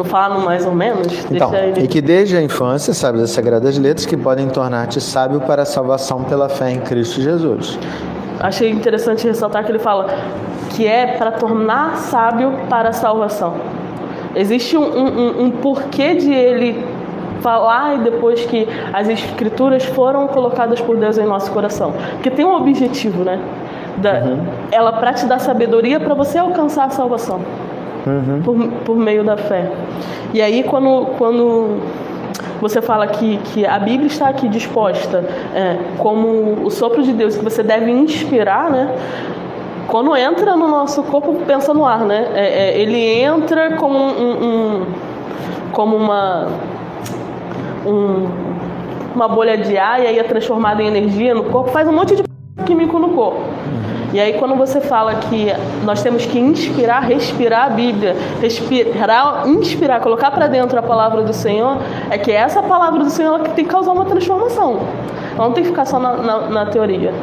falar 0.05 0.35
no 0.35 0.45
mais 0.45 0.65
ou 0.65 0.73
menos. 0.73 1.25
Então, 1.29 1.53
ele... 1.53 1.83
e 1.83 1.87
que 1.87 2.01
desde 2.01 2.37
a 2.37 2.41
infância 2.41 2.93
sabe 2.93 3.19
das 3.19 3.31
sagradas 3.31 3.77
letras 3.77 4.05
que 4.05 4.15
podem 4.15 4.47
tornar-te 4.47 5.01
sábio 5.01 5.41
para 5.41 5.63
a 5.63 5.65
salvação 5.65 6.23
pela 6.23 6.47
fé 6.49 6.71
em 6.71 6.79
Cristo 6.79 7.21
Jesus. 7.21 7.77
Achei 8.39 8.69
interessante 8.69 9.27
ressaltar 9.27 9.63
que 9.63 9.71
ele 9.71 9.79
fala 9.79 10.07
que 10.71 10.85
é 10.85 11.17
para 11.17 11.31
tornar 11.31 11.97
sábio 11.97 12.53
para 12.69 12.89
a 12.89 12.93
salvação. 12.93 13.55
Existe 14.35 14.77
um, 14.77 14.83
um, 14.83 15.43
um 15.45 15.51
porquê 15.51 16.15
de 16.15 16.33
ele 16.33 16.83
falar 17.41 17.95
e 17.95 17.99
depois 17.99 18.43
que 18.45 18.67
as 18.91 19.07
escrituras 19.07 19.85
foram 19.85 20.27
colocadas 20.27 20.81
por 20.81 20.97
Deus 20.97 21.17
em 21.17 21.25
nosso 21.25 21.51
coração. 21.51 21.93
Porque 22.13 22.29
tem 22.29 22.43
um 22.43 22.55
objetivo, 22.55 23.23
né? 23.23 23.39
Da, 23.97 24.13
uhum. 24.13 24.45
Ela 24.71 24.91
para 24.93 25.13
te 25.13 25.25
dar 25.25 25.39
sabedoria 25.39 25.99
para 25.99 26.13
você 26.13 26.37
alcançar 26.37 26.85
a 26.85 26.89
salvação 26.89 27.39
uhum. 28.05 28.41
por, 28.43 28.67
por 28.83 28.95
meio 28.95 29.23
da 29.23 29.37
fé. 29.37 29.71
E 30.33 30.41
aí, 30.41 30.63
quando, 30.63 31.07
quando 31.17 31.79
você 32.61 32.81
fala 32.81 33.07
que, 33.07 33.37
que 33.37 33.65
a 33.65 33.77
Bíblia 33.79 34.07
está 34.07 34.29
aqui 34.29 34.47
disposta 34.47 35.23
é, 35.53 35.77
como 35.97 36.65
o 36.65 36.69
sopro 36.69 37.03
de 37.03 37.13
Deus, 37.13 37.35
que 37.37 37.43
você 37.43 37.63
deve 37.63 37.91
inspirar, 37.91 38.69
né? 38.69 38.95
Quando 39.87 40.15
entra 40.15 40.55
no 40.55 40.67
nosso 40.67 41.03
corpo, 41.03 41.33
pensa 41.45 41.73
no 41.73 41.85
ar, 41.85 41.99
né? 41.99 42.27
É, 42.33 42.45
é, 42.45 42.79
ele 42.79 43.21
entra 43.21 43.75
como 43.77 43.97
um, 43.97 44.45
um 44.45 44.85
como 45.71 45.95
uma 45.95 46.47
um, 47.85 48.27
uma 49.13 49.27
bolha 49.27 49.57
de 49.57 49.77
ar 49.77 50.01
e 50.01 50.07
aí 50.07 50.19
é 50.19 50.23
transformado 50.23 50.81
em 50.81 50.87
energia 50.87 51.35
no 51.35 51.43
corpo, 51.45 51.69
faz 51.69 51.87
um 51.87 51.93
monte 51.93 52.15
de 52.15 52.23
químico 52.63 52.97
no 52.99 53.09
corpo. 53.09 53.41
E 54.13 54.19
aí 54.19 54.33
quando 54.39 54.55
você 54.55 54.79
fala 54.79 55.15
que 55.15 55.47
nós 55.83 56.01
temos 56.01 56.25
que 56.25 56.39
inspirar, 56.39 57.01
respirar 57.01 57.65
a 57.65 57.69
Bíblia, 57.69 58.15
respirar, 58.41 59.47
inspirar, 59.47 59.99
colocar 59.99 60.31
para 60.31 60.47
dentro 60.47 60.79
a 60.79 60.81
palavra 60.81 61.21
do 61.23 61.33
Senhor, 61.33 61.77
é 62.09 62.17
que 62.17 62.31
essa 62.31 62.63
palavra 62.63 63.03
do 63.03 63.09
Senhor 63.09 63.39
que 63.41 63.49
tem 63.49 63.65
que 63.65 63.71
causar 63.71 63.91
uma 63.91 64.05
transformação. 64.05 64.79
Ela 65.35 65.47
não 65.47 65.51
tem 65.51 65.63
que 65.63 65.69
ficar 65.69 65.85
só 65.85 65.99
na, 65.99 66.15
na, 66.15 66.39
na 66.49 66.65
teoria. 66.67 67.13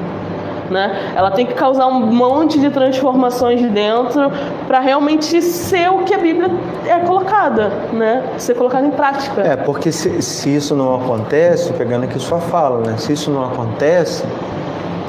Né? 0.71 1.13
Ela 1.15 1.31
tem 1.31 1.47
que 1.47 1.55
causar 1.55 1.87
um 1.87 2.01
monte 2.01 2.59
de 2.59 2.71
transformações 2.71 3.61
de 3.61 3.69
dentro 3.69 4.31
para 4.67 4.81
realmente 4.81 5.41
ser 5.41 5.91
o 5.91 5.99
que 5.99 6.15
a 6.15 6.19
Bíblia 6.19 6.51
é 6.87 6.99
colocada, 7.01 7.69
né? 7.93 8.23
Ser 8.39 8.55
colocada 8.55 8.87
em 8.87 8.91
prática. 8.91 9.43
É, 9.43 9.55
porque 9.55 9.93
se, 9.93 10.23
se 10.23 10.55
isso 10.55 10.75
não 10.75 10.95
acontece, 10.95 11.75
pegando 11.75 12.05
aqui 12.05 12.19
sua 12.19 12.39
fala, 12.39 12.79
né? 12.87 12.97
Se 12.97 13.13
isso 13.13 13.31
não 13.31 13.45
acontece, 13.45 14.25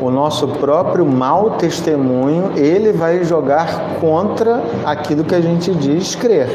o 0.04 0.12
nosso 0.12 0.48
próprio 0.50 1.06
mau 1.06 1.52
testemunho, 1.52 2.52
ele 2.58 2.92
vai 2.92 3.24
jogar 3.24 3.96
contra 4.02 4.62
aquilo 4.86 5.24
que 5.24 5.34
a 5.34 5.40
gente 5.40 5.74
diz 5.74 6.14
crer. 6.14 6.50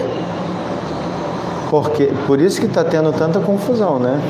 Porque, 1.70 2.12
por 2.26 2.40
isso 2.40 2.60
que 2.60 2.66
está 2.66 2.84
tendo 2.84 3.10
tanta 3.12 3.40
confusão, 3.40 3.98
né? 3.98 4.20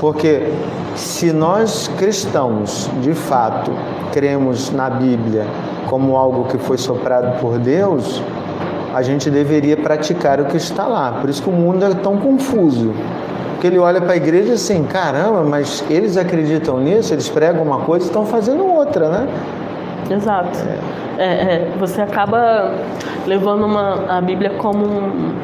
Porque 0.00 0.52
se 0.96 1.32
nós 1.32 1.88
cristãos, 1.96 2.90
de 3.00 3.14
fato, 3.14 3.70
cremos 4.12 4.72
na 4.72 4.90
Bíblia 4.90 5.46
como 5.88 6.16
algo 6.16 6.44
que 6.44 6.58
foi 6.58 6.76
soprado 6.76 7.40
por 7.40 7.58
Deus, 7.58 8.20
a 8.92 9.02
gente 9.02 9.30
deveria 9.30 9.76
praticar 9.76 10.40
o 10.40 10.46
que 10.46 10.56
está 10.56 10.86
lá. 10.86 11.18
Por 11.20 11.30
isso 11.30 11.40
que 11.40 11.50
o 11.50 11.52
mundo 11.52 11.84
é 11.84 11.94
tão 11.94 12.16
confuso. 12.16 12.92
Porque 13.56 13.68
ele 13.68 13.78
olha 13.78 14.02
para 14.02 14.12
a 14.12 14.16
igreja 14.16 14.52
assim, 14.52 14.84
caramba, 14.84 15.42
mas 15.42 15.82
eles 15.88 16.18
acreditam 16.18 16.78
nisso, 16.78 17.14
eles 17.14 17.26
pregam 17.26 17.62
uma 17.62 17.78
coisa 17.78 18.04
e 18.04 18.08
estão 18.08 18.26
fazendo 18.26 18.66
outra, 18.66 19.08
né? 19.08 19.28
Exato. 20.10 20.58
É. 21.18 21.24
É, 21.24 21.68
você 21.78 22.02
acaba 22.02 22.74
levando 23.26 23.64
uma, 23.64 24.18
a 24.18 24.20
Bíblia 24.20 24.50
como 24.58 24.84
um, 24.84 25.34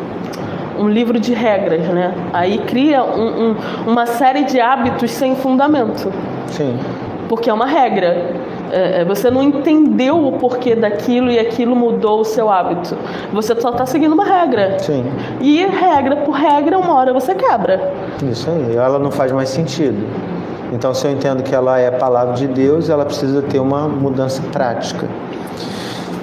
um 0.78 0.88
livro 0.90 1.18
de 1.18 1.32
regras, 1.32 1.86
né? 1.88 2.12
Aí 2.34 2.58
cria 2.58 3.02
um, 3.02 3.50
um, 3.50 3.56
uma 3.86 4.04
série 4.04 4.44
de 4.44 4.60
hábitos 4.60 5.10
sem 5.10 5.34
fundamento. 5.34 6.12
Sim. 6.48 6.78
Porque 7.30 7.48
é 7.48 7.54
uma 7.54 7.66
regra. 7.66 8.34
É, 8.72 9.02
é, 9.02 9.04
você 9.04 9.30
não 9.30 9.42
entendeu 9.42 10.26
o 10.26 10.32
porquê 10.38 10.74
daquilo 10.74 11.30
e 11.30 11.38
aquilo 11.38 11.76
mudou 11.76 12.20
o 12.20 12.24
seu 12.24 12.50
hábito. 12.50 12.96
Você 13.30 13.54
só 13.60 13.68
está 13.68 13.84
seguindo 13.84 14.14
uma 14.14 14.24
regra. 14.24 14.78
Sim. 14.78 15.04
E 15.42 15.62
regra 15.66 16.16
por 16.16 16.32
regra, 16.32 16.78
uma 16.78 16.94
hora 16.94 17.12
você 17.12 17.34
quebra. 17.34 17.92
Isso 18.22 18.48
aí, 18.48 18.74
ela 18.74 18.98
não 18.98 19.10
faz 19.10 19.30
mais 19.30 19.50
sentido. 19.50 20.08
Então, 20.72 20.94
se 20.94 21.06
eu 21.06 21.12
entendo 21.12 21.42
que 21.42 21.54
ela 21.54 21.78
é 21.78 21.88
a 21.88 21.92
palavra 21.92 22.32
de 22.32 22.46
Deus, 22.46 22.88
ela 22.88 23.04
precisa 23.04 23.42
ter 23.42 23.58
uma 23.58 23.86
mudança 23.86 24.42
prática. 24.50 25.06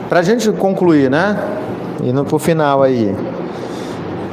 Para 0.10 0.22
a 0.22 0.24
gente 0.24 0.52
concluir, 0.52 1.08
né? 1.08 1.38
Indo 2.04 2.26
para 2.26 2.36
o 2.36 2.40
final 2.40 2.82
aí. 2.82 3.16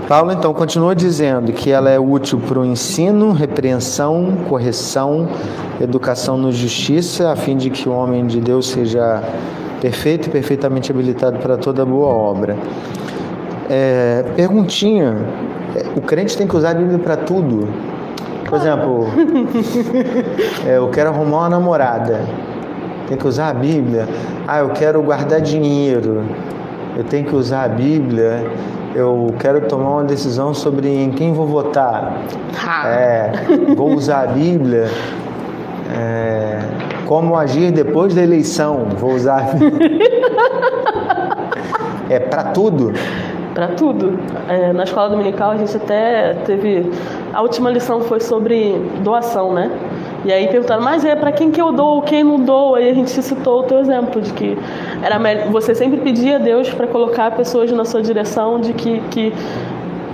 Paulo 0.08 0.30
então 0.30 0.54
continua 0.54 0.94
dizendo 0.94 1.52
que 1.52 1.68
ela 1.70 1.90
é 1.90 1.98
útil 1.98 2.38
para 2.38 2.60
o 2.60 2.64
ensino, 2.64 3.32
repreensão, 3.32 4.36
correção, 4.48 5.28
educação 5.80 6.36
no 6.38 6.52
justiça, 6.52 7.32
a 7.32 7.34
fim 7.34 7.56
de 7.56 7.70
que 7.70 7.88
o 7.88 7.92
homem 7.92 8.24
de 8.24 8.40
Deus 8.40 8.68
seja 8.68 9.20
perfeito 9.80 10.28
e 10.28 10.30
perfeitamente 10.30 10.92
habilitado 10.92 11.38
para 11.38 11.56
toda 11.56 11.84
boa 11.84 12.06
obra. 12.06 12.56
É, 13.68 14.24
perguntinha: 14.36 15.26
o 15.96 16.00
crente 16.00 16.36
tem 16.36 16.46
que 16.46 16.56
usar 16.56 16.70
a 16.70 16.74
Bíblia 16.74 17.00
para 17.00 17.16
tudo? 17.16 17.68
Por 18.48 18.58
exemplo, 18.58 19.08
é, 20.64 20.78
eu 20.78 20.88
quero 20.88 21.10
arrumar 21.10 21.38
uma 21.38 21.48
namorada. 21.48 22.20
Tem 23.08 23.16
que 23.16 23.26
usar 23.26 23.48
a 23.48 23.54
Bíblia. 23.54 24.08
Ah, 24.46 24.60
eu 24.60 24.68
quero 24.70 25.02
guardar 25.02 25.40
dinheiro. 25.40 26.24
Eu 26.96 27.02
tenho 27.02 27.24
que 27.24 27.34
usar 27.34 27.64
a 27.64 27.68
Bíblia. 27.68 28.48
Eu 28.96 29.34
quero 29.38 29.60
tomar 29.68 29.90
uma 29.90 30.04
decisão 30.04 30.54
sobre 30.54 30.88
em 30.88 31.10
quem 31.10 31.34
vou 31.34 31.46
votar. 31.46 32.22
É, 32.86 33.30
vou 33.76 33.92
usar 33.92 34.22
a 34.22 34.26
Bíblia. 34.28 34.88
É, 35.94 36.60
como 37.04 37.36
agir 37.36 37.72
depois 37.72 38.14
da 38.14 38.22
eleição. 38.22 38.86
Vou 38.96 39.12
usar. 39.12 39.50
A 39.50 39.52
Bíblia. 39.52 40.16
É 42.08 42.20
para 42.20 42.44
tudo 42.44 42.94
para 43.52 43.68
tudo. 43.68 44.18
É, 44.48 44.70
na 44.74 44.84
escola 44.84 45.08
dominical 45.08 45.52
a 45.52 45.56
gente 45.56 45.74
até 45.74 46.34
teve. 46.44 46.92
A 47.32 47.40
última 47.40 47.70
lição 47.70 48.02
foi 48.02 48.20
sobre 48.20 48.74
doação, 49.02 49.54
né? 49.54 49.70
E 50.24 50.32
aí 50.32 50.48
perguntaram, 50.48 50.82
mas 50.82 51.04
é 51.04 51.14
para 51.14 51.30
quem 51.30 51.50
que 51.50 51.60
eu 51.60 51.72
dou, 51.72 52.02
quem 52.02 52.24
não 52.24 52.40
dou? 52.40 52.74
Aí 52.74 52.90
a 52.90 52.94
gente 52.94 53.10
citou 53.10 53.60
o 53.60 53.62
teu 53.64 53.78
exemplo 53.78 54.20
de 54.20 54.32
que 54.32 54.58
era 55.02 55.18
você 55.50 55.74
sempre 55.74 56.00
pedia 56.00 56.36
a 56.36 56.38
Deus 56.38 56.68
para 56.70 56.86
colocar 56.86 57.30
pessoas 57.32 57.70
na 57.70 57.84
sua 57.84 58.02
direção, 58.02 58.58
de 58.58 58.72
que, 58.72 59.00
que 59.10 59.32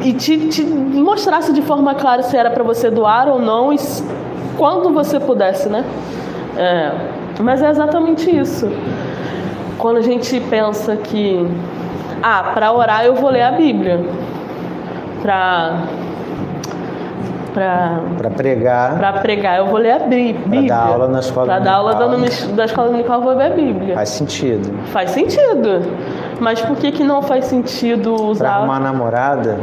e 0.05 0.13
te, 0.13 0.49
te 0.49 0.65
mostrasse 0.65 1.53
de 1.53 1.63
forma 1.63 1.95
clara 1.95 2.23
se 2.23 2.37
era 2.37 2.51
para 2.51 2.65
você 2.65 2.91
doar 2.91 3.29
ou 3.29 3.39
não 3.39 3.73
e 3.73 3.77
quando 4.57 4.93
você 4.93 5.19
pudesse, 5.19 5.69
né? 5.69 5.85
É, 6.57 6.93
mas 7.41 7.63
é 7.63 7.71
exatamente 7.71 8.31
isso. 8.31 8.69
Quando 9.79 9.97
a 9.97 10.03
gente 10.03 10.39
pensa 10.51 10.97
que 10.97 11.47
ah, 12.23 12.51
para 12.55 12.73
orar 12.73 13.05
eu 13.05 13.15
vou 13.15 13.31
ler 13.31 13.43
a 13.43 13.53
Bíblia. 13.53 14.01
Para 15.23 15.85
para 17.53 18.31
pregar. 18.37 18.99
Para 18.99 19.13
pregar, 19.15 19.59
eu 19.59 19.67
vou 19.67 19.79
ler 19.79 19.93
a 19.93 19.99
Bíblia. 20.01 20.49
Para 20.49 20.69
dar 20.69 20.87
aula 20.87 21.09
na 21.09 21.21
escola 21.21 21.47
Para 21.47 21.59
dar 21.59 21.75
aula 21.75 21.95
dando, 21.95 22.57
da 22.57 22.65
escola 22.65 22.89
dominical, 22.89 23.19
eu 23.19 23.25
vou 23.25 23.35
ler 23.35 23.47
a 23.47 23.55
Bíblia. 23.55 23.95
Faz 23.95 24.09
sentido. 24.09 24.73
Faz 24.87 25.11
sentido. 25.11 25.83
Mas 26.41 26.61
por 26.61 26.77
que, 26.77 26.93
que 26.93 27.05
não 27.05 27.23
faz 27.23 27.47
sentido 27.47 28.15
usar. 28.15 28.45
Para 28.45 28.55
arrumar 28.57 28.81
namorada? 28.81 29.59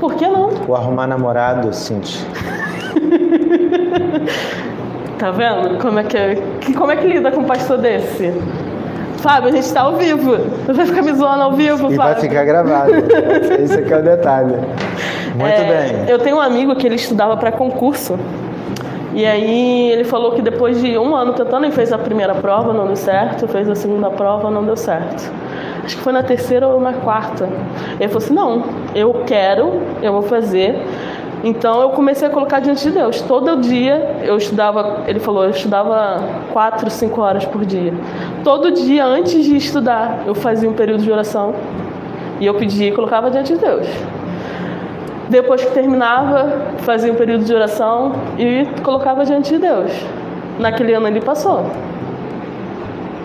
Por 0.00 0.14
que 0.14 0.26
não? 0.26 0.50
Ou 0.68 0.76
arrumar 0.76 1.06
namorado, 1.06 1.72
Cintia. 1.72 2.26
tá 5.18 5.30
vendo? 5.30 5.78
Como 5.78 5.98
é 5.98 6.04
que, 6.04 6.72
como 6.74 6.92
é 6.92 6.96
que 6.96 7.06
lida 7.06 7.30
com 7.30 7.40
um 7.40 7.44
pastor 7.44 7.78
desse? 7.78 8.32
Fábio, 9.18 9.48
a 9.48 9.52
gente 9.52 9.64
está 9.64 9.80
ao 9.80 9.96
vivo. 9.96 10.36
Você 10.66 10.72
vai 10.74 10.84
ficar 10.84 11.02
me 11.02 11.14
zoando 11.14 11.44
ao 11.44 11.52
vivo, 11.52 11.90
e 11.90 11.96
Fábio. 11.96 12.12
vai 12.12 12.14
ficar 12.16 12.44
gravado. 12.44 12.92
Esse 13.58 13.78
aqui 13.78 13.92
é 13.92 13.98
o 13.98 14.02
detalhe. 14.02 14.54
Muito 15.34 15.52
é, 15.52 15.92
bem. 15.92 16.08
Eu 16.08 16.18
tenho 16.18 16.36
um 16.36 16.40
amigo 16.40 16.74
que 16.76 16.86
ele 16.86 16.94
estudava 16.94 17.36
para 17.36 17.50
concurso. 17.52 18.18
E 19.12 19.24
aí 19.24 19.90
ele 19.92 20.04
falou 20.04 20.32
que 20.32 20.42
depois 20.42 20.80
de 20.80 20.98
um 20.98 21.14
ano 21.14 21.34
tentando, 21.34 21.64
ele 21.64 21.72
fez 21.72 21.92
a 21.92 21.98
primeira 21.98 22.34
prova, 22.34 22.72
não 22.72 22.86
deu 22.86 22.96
certo, 22.96 23.46
fez 23.46 23.68
a 23.68 23.74
segunda 23.74 24.10
prova, 24.10 24.50
não 24.50 24.64
deu 24.64 24.76
certo. 24.76 25.30
Acho 25.84 25.96
que 25.96 26.02
foi 26.02 26.12
na 26.12 26.22
terceira 26.22 26.66
ou 26.66 26.80
na 26.80 26.94
quarta. 26.94 27.48
Ele 28.00 28.08
falou 28.08 28.24
assim: 28.24 28.34
não, 28.34 28.64
eu 28.94 29.22
quero, 29.26 29.82
eu 30.02 30.12
vou 30.12 30.22
fazer. 30.22 30.80
Então 31.44 31.82
eu 31.82 31.90
comecei 31.90 32.26
a 32.26 32.30
colocar 32.30 32.58
diante 32.58 32.82
de 32.84 32.90
Deus. 32.90 33.20
Todo 33.20 33.60
dia 33.60 34.16
eu 34.22 34.36
estudava, 34.36 35.02
ele 35.06 35.20
falou, 35.20 35.44
eu 35.44 35.50
estudava 35.50 36.22
quatro, 36.52 36.90
cinco 36.90 37.20
horas 37.20 37.44
por 37.44 37.66
dia. 37.66 37.92
Todo 38.42 38.70
dia 38.70 39.04
antes 39.04 39.44
de 39.44 39.54
estudar, 39.54 40.22
eu 40.26 40.34
fazia 40.34 40.68
um 40.68 40.72
período 40.72 41.02
de 41.02 41.12
oração 41.12 41.54
e 42.40 42.46
eu 42.46 42.54
pedia 42.54 42.88
e 42.88 42.92
colocava 42.92 43.30
diante 43.30 43.52
de 43.52 43.60
Deus. 43.60 43.86
Depois 45.28 45.64
que 45.64 45.72
terminava, 45.72 46.74
fazia 46.78 47.12
um 47.12 47.16
período 47.16 47.44
de 47.44 47.54
oração 47.54 48.12
e 48.38 48.66
colocava 48.82 49.24
diante 49.24 49.50
de 49.54 49.58
Deus. 49.58 49.92
Naquele 50.58 50.94
ano 50.94 51.08
ele 51.08 51.20
passou. 51.20 51.64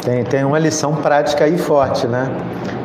Tem, 0.03 0.23
tem 0.23 0.43
uma 0.43 0.57
lição 0.57 0.95
prática 0.95 1.43
aí 1.43 1.57
forte, 1.57 2.07
né? 2.07 2.29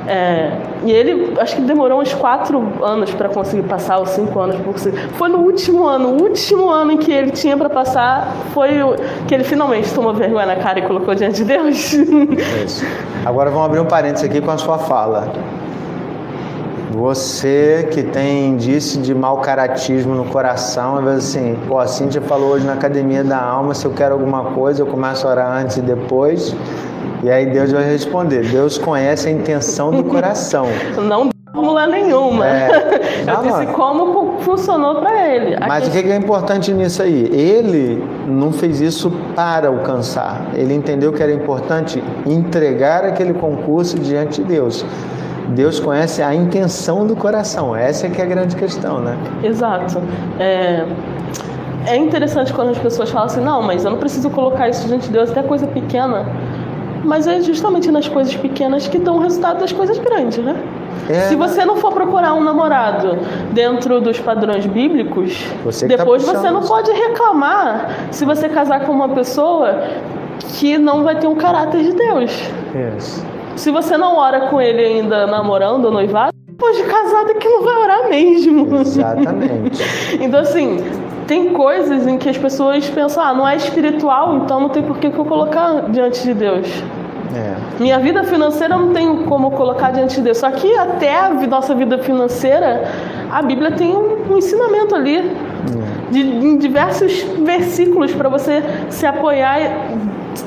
É, 0.07 0.51
e 0.85 0.93
ele, 0.93 1.35
acho 1.41 1.57
que 1.57 1.63
demorou 1.63 2.01
uns 2.01 2.13
quatro 2.13 2.63
anos 2.85 3.15
para 3.15 3.29
conseguir 3.29 3.63
passar, 3.63 3.99
ou 3.99 4.07
cinco 4.07 4.39
anos 4.39 4.57
para 4.57 4.65
conseguir. 4.65 4.99
Foi 5.15 5.29
no 5.29 5.39
último 5.39 5.87
ano, 5.87 6.09
o 6.09 6.23
último 6.23 6.69
ano 6.69 6.93
em 6.93 6.99
que 6.99 7.11
ele 7.11 7.31
tinha 7.31 7.57
para 7.57 7.71
passar, 7.71 8.35
foi 8.53 8.83
o, 8.83 8.95
que 9.27 9.35
ele 9.35 9.45
finalmente 9.45 9.93
tomou 9.95 10.13
vergonha 10.13 10.45
na 10.45 10.57
cara 10.57 10.81
e 10.81 10.83
colocou 10.83 11.15
diante 11.15 11.37
de 11.37 11.45
Deus. 11.45 11.93
Isso. 12.65 12.85
Agora 13.25 13.51
vamos 13.51 13.67
abrir 13.67 13.81
um 13.81 13.87
parênteses 13.87 14.29
aqui 14.29 14.43
com 14.43 14.51
a 14.51 14.59
sua 14.59 14.79
fala. 14.79 15.33
Você 16.95 17.89
que 17.91 18.05
tem 18.05 18.51
indício 18.51 19.03
de 19.03 19.13
mau 19.13 19.39
caratismo 19.39 20.15
no 20.15 20.27
coração, 20.27 20.99
às 20.99 21.05
vezes 21.05 21.37
assim, 21.37 21.59
pô, 21.67 21.79
a 21.79 21.89
Cintia 21.89 22.21
falou 22.21 22.51
hoje 22.51 22.65
na 22.65 22.75
academia 22.75 23.25
da 23.25 23.41
alma, 23.41 23.75
se 23.75 23.85
eu 23.85 23.91
quero 23.91 24.15
alguma 24.15 24.53
coisa, 24.53 24.81
eu 24.81 24.87
começo 24.87 25.27
a 25.27 25.31
orar 25.31 25.57
antes 25.61 25.77
e 25.77 25.83
depois. 25.83 26.55
E 27.23 27.29
aí 27.29 27.47
Deus 27.47 27.73
vai 27.73 27.85
responder. 27.85 28.47
Deus 28.49 28.79
conhece 28.79 29.29
a 29.29 29.33
intenção 29.33 29.91
do 29.91 30.05
coração. 30.05 30.67
Não 30.97 31.35
fórmula 31.65 31.87
nenhuma. 31.87 32.47
É, 32.47 32.69
eu 33.27 33.43
disse 33.43 33.73
como 33.73 34.39
funcionou 34.41 34.97
para 34.97 35.35
ele. 35.35 35.57
Mas 35.67 35.89
o 35.89 35.91
que 35.91 35.99
é 35.99 36.17
importante 36.17 36.73
nisso 36.73 37.03
aí? 37.03 37.31
Ele 37.33 38.05
não 38.27 38.53
fez 38.53 38.81
isso 38.81 39.11
para 39.35 39.69
alcançar. 39.69 40.49
Ele 40.55 40.75
entendeu 40.75 41.13
que 41.13 41.23
era 41.23 41.33
importante 41.33 42.03
entregar 42.27 43.05
aquele 43.05 43.33
concurso 43.35 43.99
diante 43.99 44.43
de 44.43 44.49
Deus. 44.49 44.85
Deus 45.49 45.79
conhece 45.79 46.23
a 46.23 46.35
intenção 46.35 47.07
do 47.07 47.15
coração. 47.15 47.77
Essa 47.77 48.07
é 48.07 48.11
que 48.11 48.21
é 48.21 48.25
a 48.25 48.29
grande 48.29 48.57
questão, 48.57 49.01
né? 49.01 49.17
Exato. 49.43 50.01
É, 50.39 50.85
é 51.87 51.97
interessante 51.97 52.53
quando 52.53 52.71
as 52.71 52.79
pessoas 52.79 53.11
falam 53.11 53.27
assim, 53.27 53.41
não, 53.41 53.63
mas 53.63 53.85
eu 53.85 53.91
não 53.91 53.99
preciso 53.99 54.31
colocar 54.31 54.69
isso 54.69 54.87
diante 54.87 55.07
de 55.07 55.13
Deus, 55.13 55.31
até 55.31 55.43
coisa 55.43 55.67
pequena. 55.67 56.27
Mas 57.05 57.27
é 57.27 57.43
justamente 57.43 57.91
nas 57.91 58.09
coisas 58.09 58.35
pequenas 58.35 58.89
que 58.89 58.99
dão 58.99 59.17
o 59.17 59.21
resultado 59.21 59.61
das 59.61 59.73
coisas 59.73 59.99
grandes, 59.99 60.39
né? 60.39 60.57
É, 61.09 61.29
Se 61.29 61.37
você 61.37 61.65
não 61.65 61.77
for 61.77 61.93
procurar 61.93 62.33
um 62.33 62.43
namorado 62.43 63.19
dentro 63.53 64.01
dos 64.01 64.19
padrões 64.19 64.65
bíblicos, 64.65 65.45
você 65.63 65.87
tá 65.87 65.97
depois 65.97 66.25
tá 66.25 66.33
você 66.33 66.51
não 66.51 66.63
pode 66.63 66.91
reclamar 66.91 67.91
se 68.11 68.25
você 68.25 68.49
casar 68.49 68.87
com 68.87 68.93
uma 68.93 69.11
pessoa 69.11 69.83
que 70.39 70.79
não 70.79 71.03
vai 71.03 71.17
ter 71.17 71.27
um 71.27 71.35
caráter 71.35 71.83
de 71.83 71.93
Deus. 71.93 72.51
Isso. 72.97 73.34
Se 73.57 73.71
você 73.71 73.97
não 73.97 74.17
ora 74.17 74.49
com 74.49 74.61
ele 74.61 74.85
ainda 74.85 75.27
namorando 75.27 75.87
ou 75.87 75.93
noivado, 75.93 76.33
depois 76.47 76.77
de 76.77 76.85
casado 76.85 77.31
é 77.31 77.35
que 77.35 77.49
não 77.49 77.63
vai 77.63 77.77
orar 77.77 78.09
mesmo. 78.09 78.77
Exatamente. 78.81 79.83
então 80.21 80.41
assim, 80.41 80.79
tem 81.27 81.53
coisas 81.53 82.07
em 82.07 82.19
que 82.19 82.29
as 82.29 82.39
pessoas 82.39 82.89
pensam, 82.89 83.23
ah, 83.23 83.35
não 83.35 83.47
é 83.47 83.57
espiritual, 83.57 84.37
então 84.37 84.61
não 84.61 84.69
tem 84.69 84.83
por 84.83 84.99
que 84.99 85.07
eu 85.07 85.25
colocar 85.25 85.91
diante 85.91 86.23
de 86.23 86.35
Deus. 86.35 86.69
É. 87.35 87.55
Minha 87.81 87.99
vida 87.99 88.23
financeira 88.23 88.77
não 88.77 88.93
tenho 88.93 89.25
como 89.25 89.51
colocar 89.51 89.91
diante 89.91 90.17
de 90.17 90.23
Deus. 90.23 90.39
Só 90.39 90.51
que 90.51 90.73
até 90.77 91.19
a 91.19 91.31
nossa 91.31 91.75
vida 91.75 91.99
financeira, 91.99 92.85
a 93.31 93.43
Bíblia 93.43 93.73
tem 93.73 93.97
um, 93.97 94.33
um 94.33 94.39
ensinamento 94.39 94.95
ali. 94.95 95.19
É. 95.19 95.95
De, 96.11 96.21
em 96.21 96.59
diversos 96.59 97.23
versículos 97.43 98.13
para 98.13 98.29
você 98.29 98.63
se 98.91 99.07
apoiar. 99.07 99.59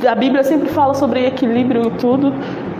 A 0.08 0.15
Bíblia 0.15 0.43
sempre 0.43 0.70
fala 0.70 0.93
sobre 0.93 1.26
equilíbrio 1.26 1.88
em 1.88 1.89
tudo. 1.91 2.32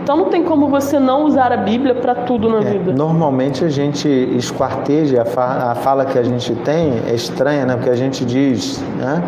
Então 0.08 0.16
não 0.16 0.30
tem 0.30 0.42
como 0.42 0.68
você 0.68 0.98
não 0.98 1.26
usar 1.26 1.52
a 1.52 1.56
Bíblia 1.58 1.94
para 1.94 2.14
tudo 2.14 2.48
na 2.48 2.60
é, 2.60 2.72
vida. 2.72 2.94
Normalmente 2.94 3.62
a 3.62 3.68
gente 3.68 4.08
esquarteja, 4.08 5.20
a, 5.20 5.24
fa 5.26 5.70
a 5.70 5.74
fala 5.74 6.06
que 6.06 6.18
a 6.18 6.22
gente 6.22 6.54
tem 6.54 6.94
é 7.06 7.14
estranha, 7.14 7.66
né? 7.66 7.76
Porque 7.76 7.90
a 7.90 7.94
gente 7.94 8.24
diz, 8.24 8.82
né? 8.96 9.22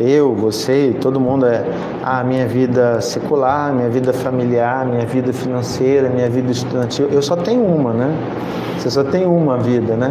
Eu, 0.00 0.34
você, 0.34 0.96
todo 0.98 1.20
mundo 1.20 1.44
é 1.44 1.62
a 2.02 2.20
ah, 2.20 2.24
minha 2.24 2.46
vida 2.46 3.02
secular, 3.02 3.70
minha 3.74 3.90
vida 3.90 4.14
familiar, 4.14 4.86
minha 4.86 5.04
vida 5.04 5.30
financeira, 5.30 6.08
minha 6.08 6.30
vida 6.30 6.50
estudantil. 6.50 7.08
Eu 7.12 7.20
só 7.20 7.36
tenho 7.36 7.62
uma, 7.66 7.92
né? 7.92 8.10
Você 8.78 8.88
só 8.88 9.04
tem 9.04 9.26
uma 9.26 9.58
vida, 9.58 9.94
né? 9.94 10.10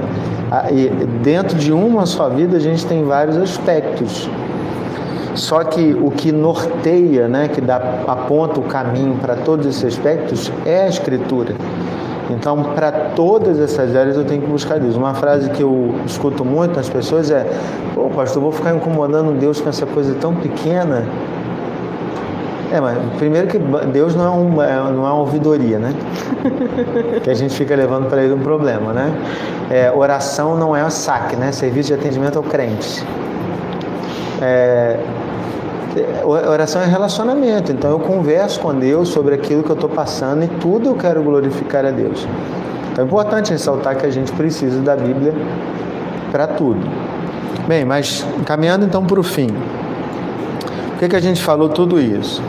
Ah, 0.51 0.71
e 0.71 0.89
dentro 1.23 1.57
de 1.57 1.73
uma 1.73 2.05
só 2.05 2.29
vida 2.29 2.57
a 2.57 2.59
gente 2.59 2.85
tem 2.85 3.03
vários 3.03 3.35
aspectos. 3.35 4.29
Só 5.37 5.63
que 5.63 5.93
o 5.93 6.09
que 6.09 6.31
norteia, 6.31 7.27
né, 7.27 7.47
que 7.47 7.61
dá, 7.61 7.75
aponta 8.07 8.59
o 8.59 8.63
caminho 8.63 9.15
para 9.21 9.35
todos 9.35 9.67
esses 9.67 9.85
aspectos 9.85 10.51
é 10.65 10.85
a 10.85 10.89
Escritura. 10.89 11.53
Então, 12.29 12.61
para 12.75 12.91
todas 12.91 13.59
essas 13.59 13.95
áreas 13.95 14.17
eu 14.17 14.25
tenho 14.25 14.41
que 14.41 14.47
buscar 14.47 14.79
Deus. 14.79 14.95
Uma 14.95 15.13
frase 15.13 15.49
que 15.51 15.61
eu 15.61 15.95
escuto 16.05 16.43
muito 16.43 16.75
nas 16.75 16.89
pessoas 16.89 17.31
é: 17.31 17.45
Pô, 17.93 18.09
pastor, 18.09 18.41
vou 18.41 18.51
ficar 18.51 18.75
incomodando 18.75 19.31
Deus 19.39 19.61
com 19.61 19.69
essa 19.69 19.85
coisa 19.85 20.13
tão 20.15 20.35
pequena. 20.35 21.05
É, 22.69 22.81
mas 22.81 22.97
primeiro 23.17 23.47
que 23.47 23.57
Deus 23.57 24.13
não 24.13 24.25
é, 24.25 24.29
um, 24.29 24.61
é, 24.61 24.75
não 24.91 25.07
é 25.07 25.11
uma 25.11 25.19
ouvidoria, 25.19 25.79
né? 25.79 25.93
que 27.23 27.29
a 27.29 27.33
gente 27.33 27.55
fica 27.55 27.73
levando 27.73 28.09
para 28.09 28.21
ele 28.21 28.33
um 28.33 28.41
problema, 28.41 28.91
né? 28.91 29.13
É, 29.69 29.89
oração 29.89 30.57
não 30.57 30.75
é 30.75 30.83
o 30.83 30.89
saque, 30.89 31.37
né? 31.37 31.53
Serviço 31.53 31.87
de 31.87 31.93
atendimento 31.93 32.37
ao 32.37 32.43
crente. 32.43 33.05
É, 34.41 34.99
oração 36.23 36.81
é 36.81 36.85
relacionamento. 36.85 37.71
Então 37.71 37.91
eu 37.91 37.99
converso 37.99 38.59
com 38.59 38.73
Deus 38.73 39.09
sobre 39.09 39.35
aquilo 39.35 39.63
que 39.63 39.69
eu 39.69 39.75
estou 39.75 39.89
passando 39.89 40.43
e 40.43 40.47
tudo 40.47 40.89
eu 40.89 40.95
quero 40.95 41.21
glorificar 41.23 41.85
a 41.85 41.91
Deus. 41.91 42.27
Então 42.91 43.03
é 43.03 43.07
importante 43.07 43.51
ressaltar 43.51 43.95
que 43.95 44.05
a 44.05 44.09
gente 44.09 44.31
precisa 44.31 44.81
da 44.81 44.95
Bíblia 44.95 45.33
para 46.31 46.47
tudo. 46.47 46.79
Bem, 47.67 47.85
mas 47.85 48.25
caminhando 48.45 48.85
então 48.85 49.05
para 49.05 49.19
o 49.19 49.23
fim. 49.23 49.49
Por 50.91 50.99
que, 50.99 51.09
que 51.09 51.15
a 51.15 51.21
gente 51.21 51.41
falou 51.41 51.69
tudo 51.69 51.99
isso? 51.99 52.41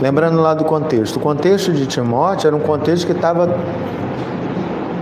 Lembrando 0.00 0.40
lá 0.40 0.54
do 0.54 0.64
contexto. 0.64 1.16
O 1.16 1.20
contexto 1.20 1.72
de 1.72 1.86
Timóteo 1.86 2.46
era 2.46 2.54
um 2.54 2.60
contexto 2.60 3.06
que 3.06 3.12
estava 3.12 3.58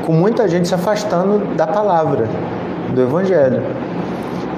com 0.07 0.12
muita 0.12 0.49
gente 0.49 0.68
se 0.68 0.74
afastando 0.74 1.55
da 1.55 1.66
palavra, 1.66 2.28
do 2.94 3.03
Evangelho. 3.03 3.62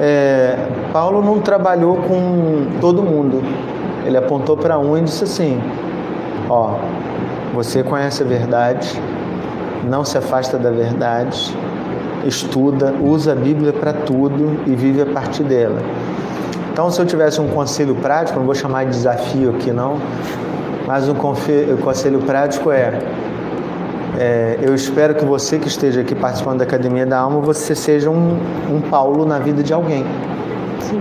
É, 0.01 0.69
Paulo 0.93 1.23
não 1.23 1.41
trabalhou 1.41 1.97
com 1.97 2.79
todo 2.81 3.03
mundo. 3.03 3.43
Ele 4.07 4.17
apontou 4.17 4.57
para 4.57 4.79
um 4.79 4.97
e 4.97 5.03
disse 5.03 5.25
assim: 5.25 5.61
Ó, 6.49 6.77
você 7.55 7.83
conhece 7.83 8.23
a 8.23 8.27
verdade, 8.27 9.01
não 9.85 10.05
se 10.05 10.17
afasta 10.17 10.57
da 10.57 10.71
verdade, 10.71 11.57
estuda, 12.25 12.95
usa 13.03 13.33
a 13.33 13.35
Bíblia 13.35 13.73
para 13.73 13.93
tudo 13.93 14.61
e 14.67 14.75
vive 14.75 15.03
a 15.03 15.07
partir 15.07 15.43
dela. 15.43 15.81
Então, 16.73 16.91
se 16.91 17.01
eu 17.01 17.07
tivesse 17.07 17.41
um 17.41 17.49
conselho 17.49 17.97
prático, 17.97 18.39
não 18.39 18.47
vou 18.47 18.55
chamar 18.55 18.85
de 18.85 18.91
desafio 18.91 19.51
aqui 19.51 19.73
não, 19.73 19.97
mas 20.87 21.09
um 21.09 21.15
conselho 21.15 22.21
prático 22.21 22.71
é, 22.71 22.99
é, 24.19 24.59
eu 24.61 24.75
espero 24.75 25.14
que 25.14 25.25
você 25.25 25.59
que 25.59 25.69
esteja 25.69 26.01
aqui 26.01 26.14
participando 26.14 26.59
da 26.59 26.64
Academia 26.64 27.07
da 27.07 27.19
Alma, 27.19 27.41
você 27.41 27.75
seja 27.75 28.11
um, 28.11 28.39
um 28.71 28.81
Paulo 28.81 29.25
na 29.25 29.39
vida 29.39 29.62
de 29.62 29.73
alguém. 29.73 30.05
Sim. 30.81 31.01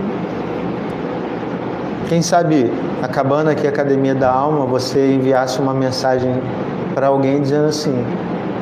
Quem 2.08 2.22
sabe, 2.22 2.72
acabando 3.02 3.50
aqui 3.50 3.66
a 3.66 3.70
Academia 3.70 4.14
da 4.14 4.30
Alma, 4.30 4.64
você 4.64 5.14
enviasse 5.14 5.60
uma 5.60 5.74
mensagem 5.74 6.40
para 6.94 7.08
alguém 7.08 7.42
dizendo 7.42 7.66
assim: 7.66 8.04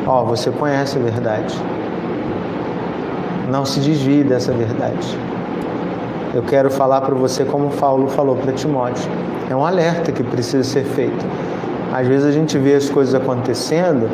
Ó, 0.06 0.22
oh, 0.22 0.26
você 0.26 0.50
conhece 0.50 0.98
a 0.98 1.00
verdade. 1.00 1.54
Não 3.50 3.64
se 3.64 3.78
desvie 3.78 4.24
dessa 4.24 4.52
verdade 4.52 5.16
eu 6.36 6.42
quero 6.42 6.70
falar 6.70 7.00
para 7.00 7.14
você 7.14 7.46
como 7.46 7.70
Paulo 7.70 8.08
falou 8.08 8.36
para 8.36 8.52
Timóteo. 8.52 9.10
É 9.48 9.56
um 9.56 9.64
alerta 9.64 10.12
que 10.12 10.22
precisa 10.22 10.62
ser 10.62 10.84
feito. 10.84 11.24
Às 11.92 12.06
vezes 12.06 12.26
a 12.26 12.32
gente 12.32 12.58
vê 12.58 12.74
as 12.74 12.88
coisas 12.88 13.14
acontecendo, 13.14 14.08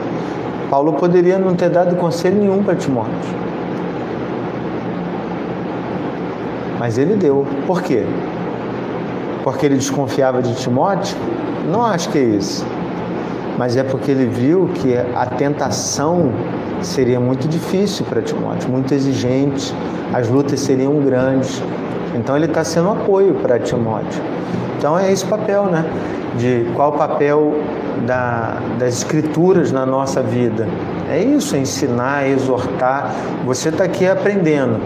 Paulo 0.71 0.95
poderia 0.95 1.39
não 1.39 1.55
ter 1.55 1.69
dado 1.69 1.97
conselho 1.97 2.39
nenhum 2.39 2.63
para 2.63 2.75
Timóteo. 2.75 3.13
Mas 6.79 6.99
ele 6.99 7.15
deu. 7.15 7.47
Por 7.67 7.83
quê? 7.83 8.05
Porque 9.45 9.67
ele 9.67 9.77
desconfiava 9.77 10.43
de 10.43 10.55
Timóteo? 10.55 11.17
Não 11.71 11.85
acho 11.85 12.09
que 12.09 12.19
é 12.19 12.23
isso. 12.23 12.67
Mas 13.59 13.77
é 13.77 13.85
porque 13.85 14.11
ele 14.11 14.27
viu 14.27 14.71
que 14.75 14.97
a 14.97 15.27
tentação 15.27 16.33
seria 16.81 17.21
muito 17.21 17.47
difícil 17.47 18.05
para 18.07 18.21
Timóteo, 18.23 18.69
muito 18.71 18.93
exigente, 18.95 19.75
as 20.13 20.29
lutas 20.29 20.61
seriam 20.61 20.95
grandes. 21.01 21.63
Então 22.15 22.37
ele 22.37 22.47
está 22.47 22.65
sendo 22.65 22.91
apoio 22.91 23.35
para 23.35 23.59
Timóteo. 23.59 24.23
Então 24.79 24.99
é 24.99 25.11
esse 25.13 25.25
papel, 25.25 25.67
né? 25.67 25.85
De 26.37 26.67
qual 26.75 26.91
o 26.91 26.99
papel 26.99 27.55
da, 28.07 28.59
das 28.79 28.99
escrituras 28.99 29.71
na 29.71 29.87
nossa 29.87 30.23
vida. 30.23 30.67
É 31.11 31.19
isso, 31.19 31.57
ensinar, 31.57 32.29
exortar. 32.29 33.15
Você 33.45 33.69
está 33.69 33.85
aqui 33.85 34.07
aprendendo. 34.07 34.81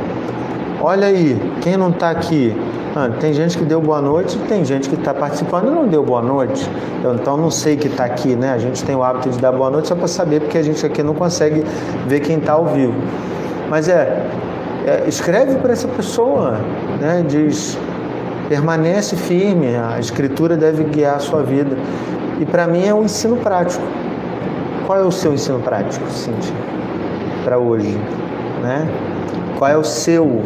Olha 0.81 1.07
aí, 1.07 1.41
quem 1.63 1.77
não 1.77 1.91
está 1.91 2.11
aqui? 2.11 2.55
Ah, 2.95 3.11
tem 3.21 3.33
gente 3.33 3.59
que 3.59 3.65
deu 3.65 3.81
boa 3.81 4.01
noite, 4.01 4.39
tem 4.49 4.65
gente 4.65 4.89
que 4.89 4.95
está 4.95 5.13
participando 5.13 5.69
e 5.69 5.71
não 5.71 5.87
deu 5.87 6.03
boa 6.03 6.23
noite. 6.23 6.67
Eu, 7.05 7.15
então 7.15 7.37
não 7.37 7.51
sei 7.51 7.77
que 7.77 7.89
está 7.89 8.05
aqui, 8.05 8.35
né? 8.35 8.53
A 8.53 8.59
gente 8.59 8.83
tem 8.85 8.97
o 8.97 9.03
hábito 9.03 9.29
de 9.29 9.39
dar 9.39 9.53
boa 9.53 9.71
noite 9.71 9.89
só 9.89 9.95
para 9.95 10.09
saber, 10.09 10.41
porque 10.41 10.57
a 10.57 10.63
gente 10.63 10.85
aqui 10.85 11.03
não 11.03 11.15
consegue 11.15 11.63
ver 12.07 12.21
quem 12.21 12.39
está 12.39 12.55
ao 12.55 12.67
vivo. 12.67 12.95
Mas 13.69 13.89
é, 13.89 14.27
escreve 15.07 15.57
para 15.57 15.73
essa 15.73 15.89
pessoa, 15.89 16.59
né? 17.01 17.25
diz, 17.27 17.77
permanece 18.49 19.17
firme, 19.17 19.75
a 19.75 19.99
escritura 19.99 20.57
deve 20.57 20.85
guiar 20.85 21.17
a 21.17 21.19
sua 21.19 21.43
vida. 21.43 21.77
E 22.41 22.45
para 22.45 22.67
mim 22.67 22.87
é 22.87 22.95
um 22.95 23.05
ensino 23.05 23.37
prático. 23.37 23.85
Qual 24.87 24.99
é 24.99 25.03
o 25.03 25.11
seu 25.11 25.35
ensino 25.35 25.59
prático, 25.59 26.09
Cintia, 26.11 26.55
para 27.45 27.59
hoje? 27.59 27.99
Né? 28.63 28.89
Qual 29.59 29.71
é 29.71 29.77
o 29.77 29.83
seu, 29.83 30.43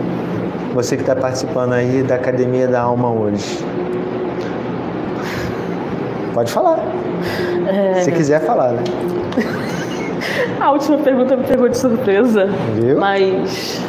você 0.74 0.97
que 0.97 1.03
está 1.03 1.14
participando 1.14 1.74
aí 1.74 2.03
da 2.03 2.14
Academia 2.14 2.66
da 2.66 2.80
Alma 2.80 3.11
hoje? 3.11 3.59
Pode 6.32 6.51
falar. 6.51 6.78
É... 7.66 8.01
Se 8.01 8.12
quiser 8.12 8.41
falar, 8.41 8.72
né? 8.72 8.84
A 10.61 10.70
última 10.72 10.99
pergunta 10.99 11.36
me 11.36 11.45
pegou 11.45 11.68
de 11.68 11.76
surpresa. 11.76 12.47
Viu? 12.74 12.99
Mas 12.99 13.82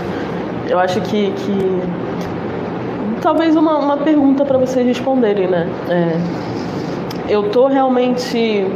eu 0.67 0.79
acho 0.79 1.01
que, 1.01 1.31
que 1.31 1.81
talvez 3.21 3.55
uma, 3.55 3.77
uma 3.77 3.97
pergunta 3.97 4.43
para 4.45 4.57
vocês 4.57 4.85
responderem, 4.85 5.47
né? 5.47 5.67
É, 5.89 6.17
eu 7.29 7.47
estou 7.47 7.67
realmente 7.67 8.67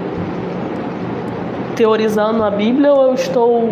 teorizando 1.76 2.44
a 2.44 2.50
Bíblia 2.50 2.94
ou 2.94 3.04
eu 3.04 3.14
estou 3.14 3.70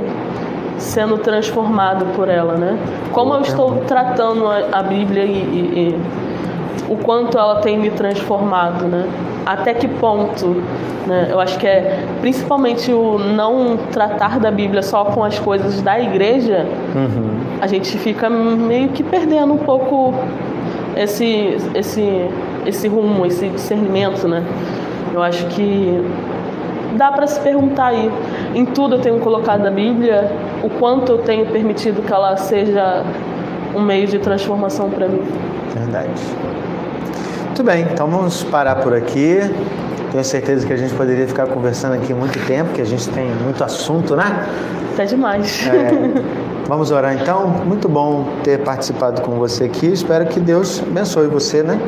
sendo 0.77 1.17
transformado 1.17 2.05
por 2.15 2.27
ela, 2.27 2.55
né? 2.55 2.77
Como 3.11 3.33
eu 3.33 3.41
estou 3.41 3.77
tratando 3.87 4.47
a, 4.47 4.79
a 4.79 4.83
Bíblia 4.83 5.23
e, 5.23 5.29
e, 5.29 5.89
e 5.89 6.91
o 6.91 6.97
quanto 6.97 7.37
ela 7.37 7.55
tem 7.55 7.77
me 7.77 7.89
transformado, 7.89 8.85
né? 8.85 9.07
Até 9.45 9.73
que 9.73 9.87
ponto, 9.87 10.61
né? 11.07 11.27
Eu 11.29 11.39
acho 11.39 11.57
que 11.57 11.67
é 11.67 12.03
principalmente 12.21 12.91
o 12.91 13.17
não 13.17 13.77
tratar 13.91 14.39
da 14.39 14.51
Bíblia 14.51 14.81
só 14.81 15.05
com 15.05 15.23
as 15.23 15.39
coisas 15.39 15.81
da 15.81 15.99
igreja. 15.99 16.65
Uhum. 16.95 17.42
A 17.63 17.67
gente 17.67 17.97
fica 17.97 18.29
meio 18.29 18.89
que 18.89 19.01
perdendo 19.01 19.53
um 19.53 19.57
pouco 19.57 20.13
esse 20.97 21.55
esse 21.73 22.29
esse 22.65 22.89
rumo, 22.89 23.25
esse 23.25 23.47
discernimento, 23.47 24.27
né? 24.27 24.43
Eu 25.13 25.23
acho 25.23 25.45
que 25.47 26.05
dá 26.97 27.09
para 27.09 27.25
se 27.25 27.39
perguntar 27.39 27.85
aí. 27.85 28.11
Em 28.53 28.65
tudo 28.65 28.95
eu 28.95 28.99
tenho 28.99 29.17
colocado 29.19 29.65
a 29.65 29.71
Bíblia, 29.71 30.29
o 30.61 30.69
quanto 30.71 31.13
eu 31.13 31.17
tenho 31.19 31.45
permitido 31.45 32.01
que 32.05 32.11
ela 32.11 32.35
seja 32.35 33.05
um 33.73 33.81
meio 33.81 34.07
de 34.07 34.19
transformação 34.19 34.89
para 34.89 35.07
mim. 35.07 35.23
Verdade. 35.73 36.21
Muito 37.45 37.63
bem, 37.63 37.87
então 37.93 38.07
vamos 38.07 38.43
parar 38.43 38.75
por 38.75 38.93
aqui. 38.93 39.39
Tenho 40.11 40.25
certeza 40.25 40.67
que 40.67 40.73
a 40.73 40.77
gente 40.77 40.93
poderia 40.95 41.25
ficar 41.25 41.47
conversando 41.47 41.93
aqui 41.93 42.13
muito 42.13 42.45
tempo, 42.45 42.73
que 42.73 42.81
a 42.81 42.85
gente 42.85 43.07
tem 43.11 43.29
muito 43.41 43.63
assunto, 43.63 44.17
né? 44.17 44.49
Até 44.91 45.05
demais. 45.05 45.65
É, 45.65 45.89
vamos 46.67 46.91
orar 46.91 47.13
então. 47.19 47.47
Muito 47.65 47.87
bom 47.89 48.25
ter 48.43 48.63
participado 48.63 49.21
com 49.21 49.33
você 49.33 49.65
aqui. 49.65 49.87
Espero 49.87 50.25
que 50.25 50.39
Deus 50.39 50.81
abençoe 50.81 51.27
você, 51.27 51.63
né? 51.63 51.79